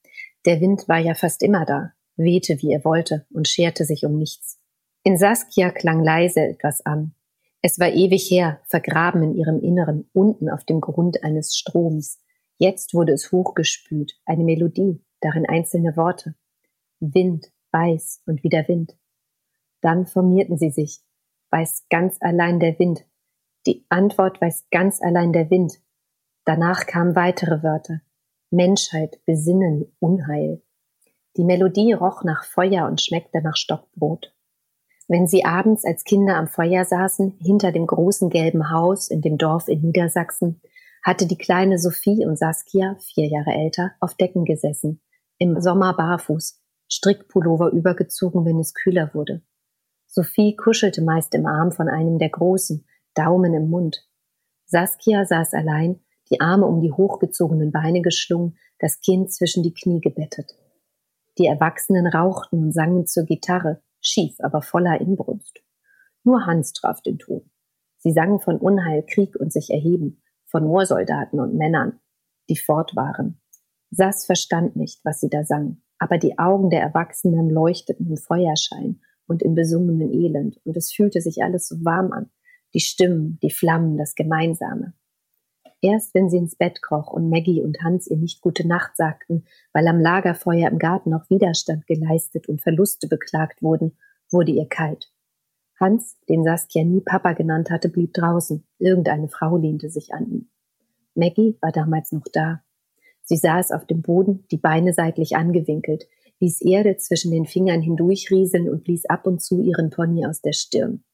Der 0.47 0.61
Wind 0.61 0.87
war 0.87 1.01
ja 1.01 1.15
fast 1.15 1.43
immer 1.43 1.65
da, 1.65 1.91
wehte 2.15 2.63
wie 2.63 2.71
er 2.71 2.85
wollte 2.85 3.27
und 3.33 3.49
scherte 3.49 3.85
sich 3.85 4.05
um 4.05 4.17
nichts. 4.17 4.61
In 5.03 5.19
Saskia 5.19 5.73
klang 5.73 6.05
leise 6.05 6.39
etwas 6.39 6.87
an. 6.87 7.17
Es 7.67 7.79
war 7.79 7.89
ewig 7.89 8.31
her, 8.31 8.61
vergraben 8.67 9.23
in 9.23 9.35
ihrem 9.35 9.59
Inneren, 9.59 10.07
unten 10.13 10.51
auf 10.51 10.65
dem 10.65 10.83
Grund 10.83 11.25
eines 11.25 11.57
Stroms. 11.57 12.21
Jetzt 12.59 12.93
wurde 12.93 13.15
es 13.15 13.33
hochgespült, 13.33 14.21
eine 14.27 14.45
Melodie, 14.45 15.03
darin 15.21 15.49
einzelne 15.49 15.97
Worte. 15.97 16.35
Wind, 17.01 17.51
weiß 17.73 18.23
und 18.27 18.45
wieder 18.45 18.69
Wind. 18.69 18.99
Dann 19.81 20.05
formierten 20.05 20.59
sie 20.59 20.69
sich. 20.69 21.01
Weiß 21.49 21.87
ganz 21.89 22.19
allein 22.21 22.61
der 22.61 22.79
Wind. 22.79 23.07
Die 23.65 23.87
Antwort 23.89 24.43
weiß 24.43 24.67
ganz 24.71 25.01
allein 25.01 25.33
der 25.33 25.49
Wind. 25.49 25.81
Danach 26.45 26.85
kamen 26.85 27.17
weitere 27.17 27.63
Wörter. 27.63 28.03
Menschheit, 28.51 29.25
Besinnen, 29.25 29.91
Unheil. 30.01 30.61
Die 31.39 31.45
Melodie 31.45 31.95
roch 31.95 32.25
nach 32.25 32.45
Feuer 32.45 32.87
und 32.87 33.01
schmeckte 33.01 33.41
nach 33.41 33.57
Stockbrot. 33.57 34.34
Wenn 35.07 35.27
sie 35.27 35.45
abends 35.45 35.85
als 35.85 36.05
Kinder 36.05 36.37
am 36.37 36.49
Feuer 36.49 36.85
saßen, 36.85 37.37
hinter 37.41 37.73
dem 37.73 37.87
großen 37.87 38.31
gelben 38.31 38.71
Haus 38.71 39.09
in 39.09 39.21
dem 39.21 39.37
Dorf 39.37 39.69
in 39.69 39.83
Niedersachsen, 39.83 40.61
hatte 41.03 41.27
die 41.27 41.37
kleine 41.37 41.79
Sophie 41.79 42.25
und 42.25 42.39
Saskia, 42.39 42.97
vier 42.99 43.29
Jahre 43.29 43.53
älter, 43.53 43.93
auf 44.01 44.15
Decken 44.15 44.47
gesessen, 44.47 45.03
im 45.39 45.61
Sommer 45.61 45.95
barfuß, 45.95 46.59
Strickpullover 46.89 47.71
übergezogen, 47.71 48.47
wenn 48.47 48.59
es 48.59 48.73
kühler 48.73 49.11
wurde. 49.13 49.43
Sophie 50.07 50.57
kuschelte 50.57 51.03
meist 51.03 51.35
im 51.35 51.45
Arm 51.45 51.73
von 51.73 51.89
einem 51.89 52.19
der 52.19 52.31
Großen, 52.31 52.87
Daumen 53.15 53.53
im 53.53 53.69
Mund. 53.69 54.07
Saskia 54.65 55.27
saß 55.27 55.53
allein, 55.53 56.01
die 56.31 56.41
Arme 56.41 56.67
um 56.67 56.81
die 56.81 56.93
hochgezogenen 56.93 57.71
Beine 57.71 58.01
geschlungen, 58.01 58.57
das 58.79 59.01
Kind 59.01 59.33
zwischen 59.33 59.63
die 59.63 59.75
Knie 59.75 60.01
gebettet. 60.01 60.57
Die 61.37 61.47
Erwachsenen 61.47 62.07
rauchten 62.07 62.63
und 62.63 62.73
sangen 62.73 63.07
zur 63.07 63.25
Gitarre, 63.25 63.83
schief, 64.07 64.37
aber 64.39 64.63
voller 64.63 65.01
Inbrunst. 65.01 65.63
Nur 66.23 66.47
Hans 66.47 66.73
traf 66.73 67.03
den 67.03 67.19
Ton. 67.19 67.51
Sie 67.99 68.13
sangen 68.13 68.39
von 68.39 68.59
Unheil, 68.59 69.05
Krieg 69.05 69.35
und 69.37 69.53
sich 69.53 69.71
erheben, 69.71 70.23
von 70.45 70.65
Moorsoldaten 70.65 71.41
und 71.41 71.55
Männern, 71.55 72.01
die 72.49 72.57
fort 72.57 72.95
waren. 72.95 73.41
Sass 73.91 74.27
verstand 74.27 74.77
nicht, 74.77 75.05
was 75.05 75.21
sie 75.21 75.29
da 75.29 75.45
sangen, 75.45 75.83
aber 75.99 76.19
die 76.19 76.39
Augen 76.39 76.71
der 76.71 76.81
Erwachsenen 76.81 77.49
leuchteten 77.49 78.09
im 78.09 78.17
Feuerschein 78.17 79.01
und 79.27 79.43
im 79.43 79.55
besungenen 79.55 80.13
Elend, 80.13 80.61
und 80.65 80.77
es 80.77 80.93
fühlte 80.93 81.21
sich 81.21 81.43
alles 81.43 81.69
so 81.69 81.85
warm 81.85 82.13
an, 82.13 82.31
die 82.75 82.81
Stimmen, 82.81 83.39
die 83.43 83.51
Flammen, 83.51 83.97
das 83.97 84.15
Gemeinsame. 84.15 84.95
Erst 85.85 86.15
wenn 86.15 86.31
sie 86.31 86.39
ins 86.39 86.57
Bett 86.57 86.81
kroch 86.81 87.13
und 87.13 87.29
Maggie 87.29 87.61
und 87.61 87.83
Hans 87.83 88.07
ihr 88.07 88.17
nicht 88.17 88.41
gute 88.41 88.67
Nacht 88.67 88.97
sagten, 88.97 89.45
weil 89.75 89.87
am 89.87 90.01
Lagerfeuer 90.01 90.71
im 90.71 90.79
Garten 90.79 91.11
noch 91.11 91.29
Widerstand 91.29 91.87
geleistet 91.87 92.49
und 92.49 92.63
Verluste 92.63 93.07
beklagt 93.07 93.63
wurden, 93.63 93.95
wurde 94.31 94.53
ihr 94.53 94.67
kalt. 94.67 95.13
Hans, 95.79 96.17
den 96.27 96.43
Saskia 96.43 96.85
nie 96.85 97.03
Papa 97.03 97.35
genannt 97.35 97.69
hatte, 97.69 97.91
blieb 97.91 98.15
draußen. 98.15 98.65
Irgendeine 98.79 99.29
Frau 99.29 99.59
lehnte 99.59 99.91
sich 99.91 100.15
an 100.15 100.27
ihn. 100.31 100.51
Maggie 101.15 101.59
war 101.61 101.71
damals 101.71 102.13
noch 102.13 102.29
da. 102.33 102.63
Sie 103.23 103.37
saß 103.37 103.71
auf 103.73 103.85
dem 103.85 104.01
Boden, 104.01 104.47
die 104.51 104.57
Beine 104.57 104.95
seitlich 104.95 105.37
angewinkelt, 105.37 106.09
ließ 106.41 106.63
Erde 106.63 106.97
zwischen 106.97 107.31
den 107.31 107.45
Fingern 107.45 107.83
hindurchrieseln 107.83 108.71
und 108.71 108.85
blies 108.85 109.05
ab 109.05 109.27
und 109.27 109.43
zu 109.43 109.61
ihren 109.61 109.91
Pony 109.91 110.25
aus 110.25 110.41
der 110.41 110.55
Stirn. 110.55 111.05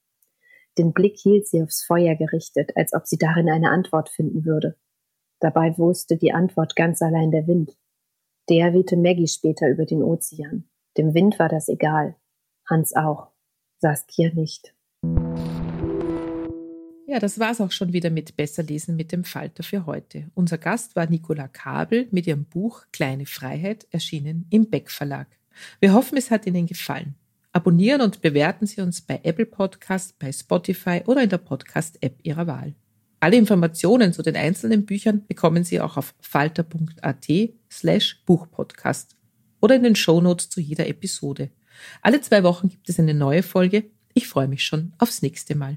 Den 0.79 0.93
Blick 0.93 1.19
hielt 1.19 1.47
sie 1.47 1.63
aufs 1.63 1.85
Feuer 1.85 2.15
gerichtet, 2.15 2.73
als 2.77 2.93
ob 2.95 3.07
sie 3.07 3.19
darin 3.19 3.51
eine 3.51 3.71
Antwort 3.71 4.09
finden 4.09 4.45
würde. 4.45 4.77
Dabei 5.41 5.77
wusste 5.79 6.17
die 6.17 6.33
Antwort 6.33 6.77
ganz 6.77 7.03
allein 7.03 7.31
der 7.31 7.47
Wind. 7.47 7.77
Der 8.49 8.73
wehte 8.73 8.97
Maggie 8.97 9.29
später 9.29 9.69
über 9.69 9.85
den 9.85 10.03
Ozean. 10.03 10.69
Dem 10.97 11.15
Wind 11.15 11.39
war 11.39 11.49
das 11.49 11.69
egal. 11.69 12.17
Hans 12.69 12.95
auch. 12.95 13.29
Saskia 13.79 14.33
nicht. 14.35 14.75
Ja, 17.07 17.19
das 17.19 17.41
war's 17.41 17.61
auch 17.61 17.73
schon 17.73 17.93
wieder 17.93 18.11
mit 18.11 18.37
Besser 18.37 18.63
lesen 18.63 18.95
mit 18.95 19.11
dem 19.11 19.25
Falter 19.25 19.65
für 19.65 19.87
heute. 19.87 20.31
Unser 20.35 20.59
Gast 20.59 20.95
war 20.95 21.07
Nicola 21.11 21.49
Kabel 21.49 22.07
mit 22.13 22.27
ihrem 22.29 22.45
Buch 22.45 22.85
Kleine 22.93 23.27
Freiheit, 23.27 23.89
erschienen 23.91 24.47
im 24.51 24.71
Beck 24.71 24.91
Verlag. 24.91 25.27
Wir 25.81 25.93
hoffen, 25.93 26.17
es 26.17 26.31
hat 26.31 26.47
Ihnen 26.47 26.67
gefallen. 26.67 27.17
Abonnieren 27.53 28.01
und 28.01 28.21
bewerten 28.21 28.67
Sie 28.67 28.81
uns 28.81 29.01
bei 29.01 29.21
Apple 29.25 29.47
Podcast, 29.47 30.19
bei 30.21 30.31
Spotify 30.31 31.03
oder 31.07 31.25
in 31.25 31.31
der 31.31 31.39
Podcast-App 31.39 32.21
Ihrer 32.23 32.47
Wahl. 32.47 32.75
Alle 33.19 33.37
Informationen 33.37 34.13
zu 34.13 34.23
den 34.23 34.37
einzelnen 34.37 34.87
Büchern 34.87 35.27
bekommen 35.27 35.65
Sie 35.65 35.81
auch 35.81 35.97
auf 35.97 36.15
falter.at 36.21 37.27
slash 37.71 38.23
Buchpodcast 38.25 39.17
oder 39.61 39.75
in 39.75 39.83
den 39.83 39.97
Shownotes 39.97 40.49
zu 40.49 40.61
jeder 40.61 40.87
Episode. 40.87 41.51
Alle 42.03 42.21
zwei 42.21 42.45
Wochen 42.45 42.69
gibt 42.69 42.89
es 42.89 43.01
eine 43.01 43.15
neue 43.15 43.43
Folge. 43.43 43.91
Ich 44.15 44.29
freue 44.29 44.49
mich 44.49 44.65
schon 44.65 44.93
aufs 44.99 45.21
nächste 45.21 45.57
Mal. 45.57 45.77